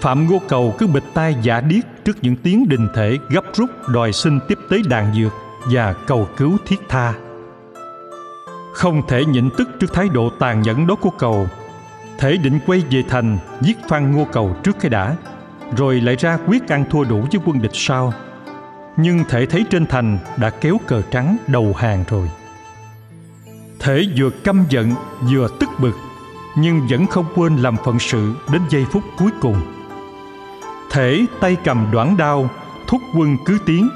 phạm 0.00 0.26
ngô 0.26 0.38
cầu 0.48 0.74
cứ 0.78 0.86
bịch 0.86 1.04
tai 1.14 1.36
giả 1.42 1.60
điếc 1.60 1.84
trước 2.04 2.16
những 2.22 2.36
tiếng 2.36 2.68
đình 2.68 2.88
thể 2.94 3.18
gấp 3.28 3.44
rút 3.54 3.70
đòi 3.88 4.12
xin 4.12 4.38
tiếp 4.48 4.58
tế 4.70 4.78
đàn 4.88 5.14
dược 5.14 5.32
và 5.72 5.92
cầu 5.92 6.28
cứu 6.36 6.56
thiết 6.66 6.80
tha. 6.88 7.14
Không 8.72 9.02
thể 9.08 9.24
nhịn 9.24 9.50
tức 9.58 9.68
trước 9.80 9.92
thái 9.92 10.08
độ 10.08 10.30
tàn 10.38 10.62
nhẫn 10.62 10.86
đó 10.86 10.94
của 10.94 11.10
cầu. 11.10 11.46
Thể 12.18 12.36
định 12.36 12.58
quay 12.66 12.82
về 12.90 13.02
thành, 13.08 13.38
giết 13.60 13.76
phan 13.88 14.12
ngô 14.12 14.26
cầu 14.32 14.56
trước 14.62 14.76
cái 14.80 14.90
đã, 14.90 15.16
rồi 15.76 16.00
lại 16.00 16.16
ra 16.16 16.38
quyết 16.46 16.68
ăn 16.68 16.84
thua 16.90 17.04
đủ 17.04 17.20
với 17.20 17.40
quân 17.44 17.62
địch 17.62 17.74
sau 17.74 18.12
nhưng 19.02 19.24
thể 19.28 19.46
thấy 19.46 19.64
trên 19.70 19.86
thành 19.86 20.18
đã 20.36 20.50
kéo 20.50 20.76
cờ 20.86 21.02
trắng 21.02 21.36
đầu 21.46 21.74
hàng 21.76 22.04
rồi. 22.08 22.30
Thể 23.78 24.06
vừa 24.16 24.30
căm 24.30 24.64
giận 24.68 24.94
vừa 25.32 25.48
tức 25.60 25.68
bực, 25.78 25.94
nhưng 26.56 26.86
vẫn 26.90 27.06
không 27.06 27.26
quên 27.34 27.56
làm 27.56 27.76
phận 27.84 27.98
sự 27.98 28.34
đến 28.52 28.62
giây 28.70 28.84
phút 28.92 29.02
cuối 29.18 29.30
cùng 29.40 29.79
thể 30.90 31.26
tay 31.40 31.56
cầm 31.64 31.86
đoản 31.92 32.16
đao, 32.16 32.50
thúc 32.86 33.00
quân 33.14 33.36
cứ 33.44 33.58
tiến, 33.66 33.88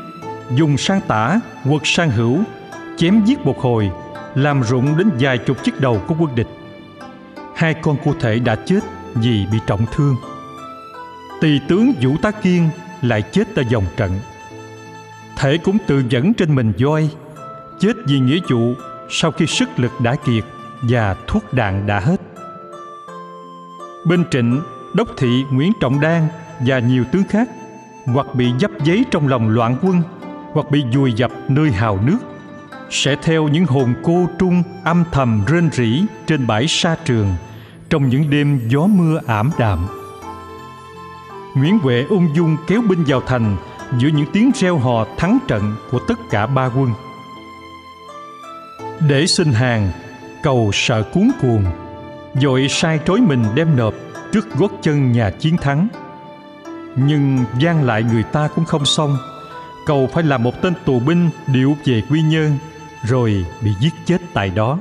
dùng 0.55 0.77
sang 0.77 1.01
tả, 1.09 1.41
quật 1.65 1.83
sang 1.85 2.11
hữu, 2.11 2.39
chém 2.97 3.25
giết 3.25 3.41
một 3.41 3.59
hồi, 3.61 3.91
làm 4.35 4.63
rụng 4.63 4.99
đến 4.99 5.11
vài 5.21 5.39
chục 5.39 5.65
chiếc 5.65 5.81
đầu 5.81 6.03
của 6.07 6.15
quân 6.19 6.35
địch. 6.35 6.49
Hai 7.55 7.75
con 7.75 7.97
của 8.05 8.13
thể 8.21 8.39
đã 8.39 8.57
chết 8.57 8.81
vì 9.15 9.47
bị 9.53 9.59
trọng 9.67 9.87
thương. 9.93 10.17
Tỳ 11.41 11.61
tướng 11.69 11.93
vũ 12.03 12.17
tá 12.23 12.31
kiên 12.31 12.69
lại 13.03 13.23
chết 13.23 13.49
tại 13.55 13.65
dòng 13.69 13.85
trận. 13.97 14.21
Thể 15.37 15.59
cũng 15.59 15.79
tự 15.87 16.03
dẫn 16.09 16.35
trên 16.35 16.55
mình 16.55 16.73
voi, 16.79 17.11
chết 17.81 17.93
vì 18.07 18.19
nghĩa 18.19 18.39
vụ 18.51 18.75
sau 19.11 19.31
khi 19.31 19.47
sức 19.47 19.69
lực 19.77 19.93
đã 20.01 20.15
kiệt 20.15 20.45
và 20.83 21.17
thuốc 21.27 21.55
đạn 21.55 21.87
đã 21.87 22.01
hết. 22.01 22.21
Bên 24.07 24.25
trịnh 24.31 24.61
đốc 24.95 25.09
thị 25.17 25.45
nguyễn 25.51 25.73
trọng 25.81 26.01
đan 26.01 26.29
và 26.61 26.79
nhiều 26.79 27.05
tướng 27.13 27.25
khác, 27.25 27.49
hoặc 28.05 28.27
bị 28.35 28.53
dấp 28.61 28.71
giấy 28.85 29.05
trong 29.11 29.29
lòng 29.29 29.49
loạn 29.49 29.77
quân, 29.83 30.03
hoặc 30.53 30.71
bị 30.71 30.85
vùi 30.95 31.13
dập 31.13 31.31
nơi 31.49 31.71
hào 31.71 32.01
nước, 32.05 32.19
sẽ 32.91 33.17
theo 33.23 33.49
những 33.49 33.67
hồn 33.67 33.95
cô 34.03 34.29
trung 34.39 34.63
âm 34.85 35.05
thầm 35.13 35.45
rên 35.47 35.71
rỉ 35.73 36.03
trên 36.27 36.47
bãi 36.47 36.67
sa 36.69 36.97
trường 37.05 37.35
trong 37.91 38.09
những 38.09 38.31
đêm 38.31 38.61
gió 38.69 38.87
mưa 38.87 39.21
ảm 39.27 39.51
đạm. 39.59 39.87
Nguyễn 41.55 41.79
huệ 41.79 42.05
ung 42.09 42.37
dung 42.37 42.57
kéo 42.69 42.83
binh 42.89 43.05
vào 43.07 43.21
thành 43.21 43.57
giữa 43.99 44.09
những 44.09 44.27
tiếng 44.33 44.51
reo 44.55 44.79
hò 44.79 45.07
thắng 45.17 45.39
trận 45.49 45.75
của 45.91 45.99
tất 46.09 46.19
cả 46.31 46.47
ba 46.47 46.67
quân. 46.67 46.91
Để 49.09 49.27
xin 49.27 49.53
hàng, 49.53 49.91
cầu 50.43 50.71
sợ 50.73 51.03
cuốn 51.15 51.31
cuồng, 51.41 51.65
dội 52.41 52.67
sai 52.71 53.01
trối 53.07 53.21
mình 53.21 53.45
đem 53.55 53.77
nộp 53.77 53.95
trước 54.33 54.55
gót 54.59 54.71
chân 54.83 55.13
nhà 55.13 55.31
chiến 55.31 55.57
thắng 55.57 55.89
nhưng 56.97 57.45
gian 57.59 57.85
lại 57.85 58.03
người 58.03 58.23
ta 58.23 58.49
cũng 58.55 58.65
không 58.65 58.85
xong. 58.85 59.17
Cầu 59.87 60.09
phải 60.13 60.25
là 60.25 60.39
một 60.39 60.63
tên 60.63 60.73
tù 60.85 61.01
binh 61.01 61.31
điệu 61.47 61.77
về 61.85 62.03
quy 62.11 62.23
nhơn, 62.23 62.59
rồi 63.09 63.47
bị 63.63 63.71
giết 63.81 63.95
chết 64.07 64.21
tại 64.35 64.51
đó. 64.51 64.79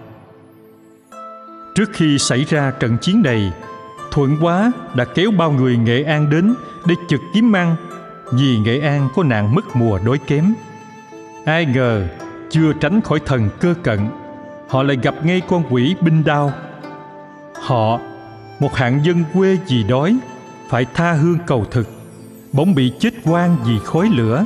Trước 1.76 1.90
khi 1.94 2.18
xảy 2.18 2.44
ra 2.44 2.72
trận 2.80 2.98
chiến 2.98 3.22
này, 3.22 3.52
thuận 4.12 4.38
quá 4.42 4.72
đã 4.96 5.06
kéo 5.06 5.32
bao 5.32 5.52
người 5.52 5.78
nghệ 5.78 6.04
an 6.04 6.30
đến 6.30 6.56
để 6.88 6.96
trực 7.10 7.20
kiếm 7.34 7.56
ăn, 7.56 7.76
vì 8.32 8.58
nghệ 8.58 8.80
an 8.80 9.10
có 9.16 9.24
nạn 9.24 9.56
mất 9.56 9.76
mùa 9.76 10.00
đói 10.06 10.18
kém. 10.28 10.54
Ai 11.46 11.66
ngờ 11.66 12.08
chưa 12.50 12.74
tránh 12.74 13.02
khỏi 13.02 13.20
thần 13.26 13.50
cơ 13.60 13.74
cận, 13.84 14.00
họ 14.70 14.84
lại 14.84 14.98
gặp 15.04 15.26
ngay 15.26 15.42
con 15.48 15.64
quỷ 15.70 15.96
binh 16.02 16.24
đao. 16.24 16.54
Họ, 17.62 18.00
một 18.60 18.76
hạng 18.76 19.06
dân 19.06 19.24
quê 19.34 19.58
vì 19.68 19.84
đói, 19.84 20.18
phải 20.70 20.86
tha 20.94 21.14
hương 21.14 21.38
cầu 21.48 21.66
thực 21.72 22.03
bỗng 22.54 22.76
bị 22.76 22.92
chết 23.00 23.14
quang 23.24 23.58
vì 23.66 23.80
khói 23.86 24.10
lửa. 24.10 24.46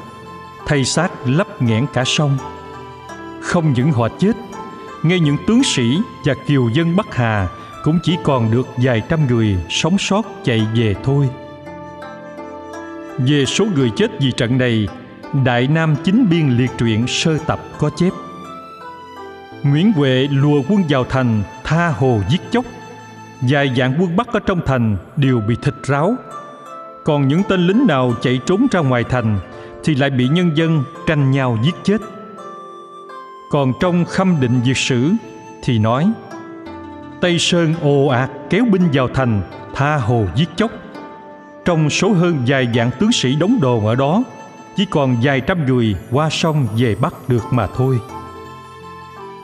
Thay 0.65 0.85
xác 0.85 1.11
lấp 1.25 1.61
nghẽn 1.61 1.85
cả 1.93 2.03
sông. 2.05 2.37
Không 3.41 3.73
những 3.73 3.91
họ 3.91 4.07
chết, 4.19 4.33
ngay 5.03 5.19
những 5.19 5.37
tướng 5.47 5.63
sĩ 5.63 5.97
và 6.25 6.33
kiều 6.47 6.69
dân 6.73 6.95
bắc 6.95 7.15
hà 7.15 7.47
cũng 7.83 7.99
chỉ 8.03 8.17
còn 8.23 8.51
được 8.51 8.67
vài 8.77 9.01
trăm 9.09 9.27
người 9.27 9.57
sống 9.69 9.97
sót 9.97 10.25
chạy 10.43 10.67
về 10.75 10.95
thôi. 11.03 11.29
Về 13.17 13.45
số 13.45 13.65
người 13.75 13.91
chết 13.95 14.11
vì 14.19 14.31
trận 14.31 14.57
này, 14.57 14.87
đại 15.45 15.67
nam 15.67 15.95
chính 16.03 16.29
biên 16.29 16.49
liệt 16.49 16.71
truyện 16.77 17.07
sơ 17.07 17.37
tập 17.37 17.59
có 17.77 17.89
chép. 17.95 18.13
Nguyễn 19.63 19.93
huệ 19.93 20.27
lùa 20.31 20.61
quân 20.69 20.83
vào 20.89 21.03
thành, 21.03 21.43
tha 21.63 21.87
hồ 21.87 22.21
giết 22.29 22.41
chóc. 22.51 22.65
Vài 23.41 23.71
vạn 23.75 23.97
quân 23.99 24.15
bắc 24.15 24.27
ở 24.27 24.39
trong 24.39 24.61
thành 24.65 24.97
đều 25.15 25.41
bị 25.47 25.55
thịt 25.61 25.73
ráo 25.83 26.15
còn 27.07 27.27
những 27.27 27.43
tên 27.43 27.67
lính 27.67 27.87
nào 27.87 28.13
chạy 28.21 28.39
trốn 28.45 28.67
ra 28.71 28.79
ngoài 28.79 29.03
thành, 29.03 29.39
thì 29.83 29.95
lại 29.95 30.09
bị 30.09 30.27
nhân 30.27 30.57
dân 30.57 30.83
tranh 31.05 31.31
nhau 31.31 31.57
giết 31.63 31.75
chết. 31.83 32.01
Còn 33.51 33.73
trong 33.79 34.05
khâm 34.05 34.39
định 34.41 34.61
diệt 34.65 34.77
sử 34.77 35.11
thì 35.63 35.79
nói, 35.79 36.11
tây 37.21 37.39
sơn 37.39 37.73
ồ 37.81 38.07
ạt 38.07 38.29
kéo 38.49 38.65
binh 38.71 38.89
vào 38.93 39.07
thành, 39.07 39.41
tha 39.75 39.97
hồ 39.97 40.25
giết 40.35 40.49
chóc. 40.55 40.71
Trong 41.65 41.89
số 41.89 42.13
hơn 42.13 42.43
vài 42.47 42.67
vạn 42.73 42.91
tướng 42.99 43.11
sĩ 43.11 43.35
đóng 43.35 43.59
đồn 43.61 43.87
ở 43.87 43.95
đó, 43.95 44.23
chỉ 44.75 44.85
còn 44.85 45.17
vài 45.23 45.41
trăm 45.41 45.65
người 45.65 45.95
qua 46.11 46.29
sông 46.29 46.67
về 46.77 46.95
bắc 46.95 47.29
được 47.29 47.43
mà 47.51 47.67
thôi. 47.75 47.99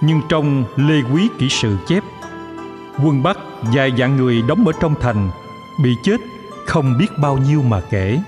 Nhưng 0.02 0.22
trong 0.30 0.64
lê 0.76 1.02
quý 1.14 1.30
kỹ 1.40 1.50
sự 1.50 1.78
chép, 1.88 2.04
quân 3.04 3.24
bắc 3.24 3.38
vài 3.62 3.92
vạn 3.98 4.18
người 4.18 4.42
đóng 4.48 4.68
ở 4.68 4.74
trong 4.82 4.96
thành 5.02 5.30
bị 5.84 5.96
chết 6.04 6.18
không 6.66 6.98
biết 6.98 7.18
bao 7.18 7.38
nhiêu 7.38 7.62
mà 7.62 7.82
kể. 7.90 8.20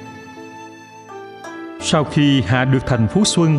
Sau 1.81 2.03
khi 2.03 2.41
hạ 2.41 2.65
được 2.65 2.85
thành 2.87 3.07
phú 3.07 3.23
xuân, 3.25 3.57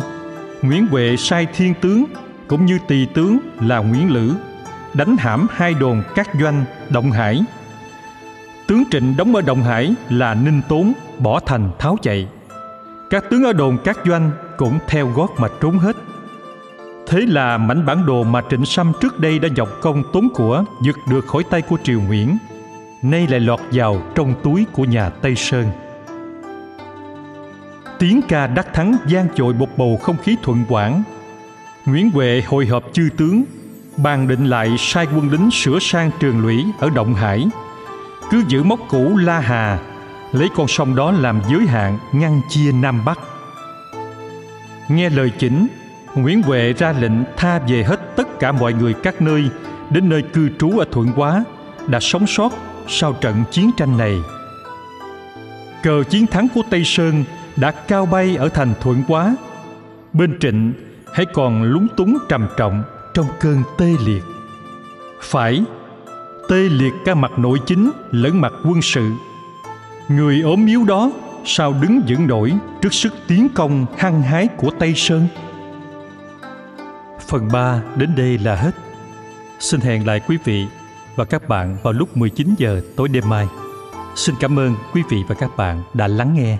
nguyễn 0.61 0.87
huệ 0.87 1.17
sai 1.17 1.47
thiên 1.55 1.73
tướng 1.81 2.05
cũng 2.47 2.65
như 2.65 2.79
tỳ 2.87 3.05
tướng 3.05 3.37
là 3.59 3.77
nguyễn 3.77 4.11
lữ 4.11 4.33
đánh 4.93 5.17
hãm 5.17 5.47
hai 5.51 5.73
đồn 5.73 6.03
các 6.15 6.29
doanh 6.41 6.65
động 6.89 7.11
hải. 7.11 7.43
Tướng 8.67 8.83
trịnh 8.91 9.17
đóng 9.17 9.35
ở 9.35 9.41
động 9.41 9.63
hải 9.63 9.95
là 10.09 10.33
ninh 10.33 10.61
tốn 10.69 10.93
bỏ 11.19 11.39
thành 11.39 11.69
tháo 11.79 11.97
chạy. 12.01 12.27
Các 13.09 13.23
tướng 13.29 13.43
ở 13.43 13.53
đồn 13.53 13.77
các 13.83 13.99
doanh 14.05 14.31
cũng 14.57 14.79
theo 14.87 15.07
gót 15.07 15.31
mà 15.37 15.47
trốn 15.61 15.79
hết. 15.79 15.95
Thế 17.07 17.19
là 17.27 17.57
mảnh 17.57 17.85
bản 17.85 18.05
đồ 18.05 18.23
mà 18.23 18.41
trịnh 18.49 18.65
sâm 18.65 18.91
trước 19.01 19.19
đây 19.19 19.39
đã 19.39 19.49
dọc 19.57 19.69
công 19.81 20.03
tốn 20.13 20.29
của, 20.33 20.63
giật 20.85 20.95
được 21.09 21.27
khỏi 21.27 21.43
tay 21.49 21.61
của 21.61 21.77
triều 21.83 22.01
nguyễn 22.01 22.37
nay 23.01 23.27
lại 23.27 23.39
lọt 23.39 23.59
vào 23.71 24.01
trong 24.15 24.33
túi 24.43 24.65
của 24.73 24.85
nhà 24.85 25.09
tây 25.09 25.35
sơn. 25.35 25.65
Tiếng 27.99 28.21
ca 28.27 28.47
đắc 28.47 28.73
thắng 28.73 28.97
gian 29.07 29.27
dội 29.37 29.53
một 29.53 29.77
bầu 29.77 29.97
không 30.01 30.17
khí 30.17 30.35
thuận 30.43 30.65
quảng 30.69 31.03
nguyễn 31.87 32.09
huệ 32.11 32.41
hội 32.47 32.65
họp 32.65 32.83
chư 32.93 33.09
tướng, 33.17 33.43
bàn 33.97 34.27
định 34.27 34.45
lại 34.45 34.75
sai 34.77 35.07
quân 35.15 35.31
lính 35.31 35.51
sửa 35.51 35.79
sang 35.81 36.11
trường 36.19 36.39
lũy 36.39 36.65
ở 36.79 36.89
động 36.89 37.13
hải. 37.13 37.47
Cứ 38.31 38.43
giữ 38.47 38.63
mốc 38.63 38.79
cũ 38.89 39.17
la 39.17 39.39
hà, 39.39 39.79
lấy 40.31 40.49
con 40.55 40.67
sông 40.67 40.95
đó 40.95 41.11
làm 41.11 41.41
giới 41.49 41.67
hạn 41.67 41.97
ngăn 42.13 42.41
chia 42.49 42.71
nam 42.71 43.05
bắc. 43.05 43.19
Nghe 44.89 45.09
lời 45.09 45.31
chỉnh, 45.39 45.67
nguyễn 46.15 46.41
huệ 46.41 46.73
ra 46.73 46.93
lệnh 46.99 47.23
tha 47.37 47.59
về 47.59 47.83
hết 47.83 48.15
tất 48.15 48.39
cả 48.39 48.51
mọi 48.51 48.73
người 48.73 48.93
các 48.93 49.21
nơi 49.21 49.43
đến 49.89 50.09
nơi 50.09 50.21
cư 50.21 50.49
trú 50.59 50.79
ở 50.79 50.85
thuận 50.91 51.07
hóa, 51.07 51.43
đã 51.87 51.99
sống 51.99 52.27
sót 52.27 52.53
sau 52.87 53.13
trận 53.13 53.43
chiến 53.51 53.71
tranh 53.77 53.97
này. 53.97 54.19
Cờ 55.83 56.03
chiến 56.03 56.27
thắng 56.27 56.47
của 56.55 56.61
tây 56.69 56.83
sơn 56.85 57.23
đã 57.55 57.71
cao 57.71 58.05
bay 58.05 58.35
ở 58.35 58.49
thành 58.49 58.73
thuận 58.81 59.03
Quá, 59.07 59.35
bên 60.13 60.39
trịnh 60.39 60.73
hãy 61.13 61.25
còn 61.33 61.63
lúng 61.63 61.87
túng 61.97 62.17
trầm 62.29 62.47
trọng 62.57 62.83
trong 63.13 63.27
cơn 63.39 63.63
tê 63.77 63.95
liệt. 64.05 64.23
Phải 65.21 65.63
tê 66.49 66.55
liệt 66.55 66.93
cả 67.05 67.15
mặt 67.15 67.31
nội 67.37 67.59
chính 67.65 67.91
lẫn 68.11 68.41
mặt 68.41 68.53
quân 68.63 68.81
sự. 68.81 69.11
Người 70.07 70.41
ốm 70.41 70.65
yếu 70.65 70.83
đó 70.83 71.11
sao 71.45 71.75
đứng 71.81 72.01
vững 72.07 72.27
nổi 72.27 72.53
trước 72.81 72.93
sức 72.93 73.13
tiến 73.27 73.47
công 73.55 73.85
hăng 73.97 74.21
hái 74.21 74.47
của 74.47 74.69
tây 74.79 74.93
sơn? 74.95 75.27
Phần 77.27 77.47
3 77.51 77.81
đến 77.95 78.15
đây 78.15 78.37
là 78.37 78.55
hết. 78.55 78.71
Xin 79.59 79.81
hẹn 79.81 80.07
lại 80.07 80.21
quý 80.27 80.37
vị 80.43 80.67
và 81.17 81.25
các 81.25 81.49
bạn 81.49 81.77
vào 81.83 81.93
lúc 81.93 82.17
19 82.17 82.55
giờ 82.57 82.81
tối 82.95 83.07
đêm 83.07 83.29
mai. 83.29 83.47
Xin 84.15 84.35
cảm 84.39 84.59
ơn 84.59 84.75
quý 84.93 85.01
vị 85.09 85.17
và 85.27 85.35
các 85.35 85.57
bạn 85.57 85.83
đã 85.93 86.07
lắng 86.07 86.33
nghe. 86.33 86.57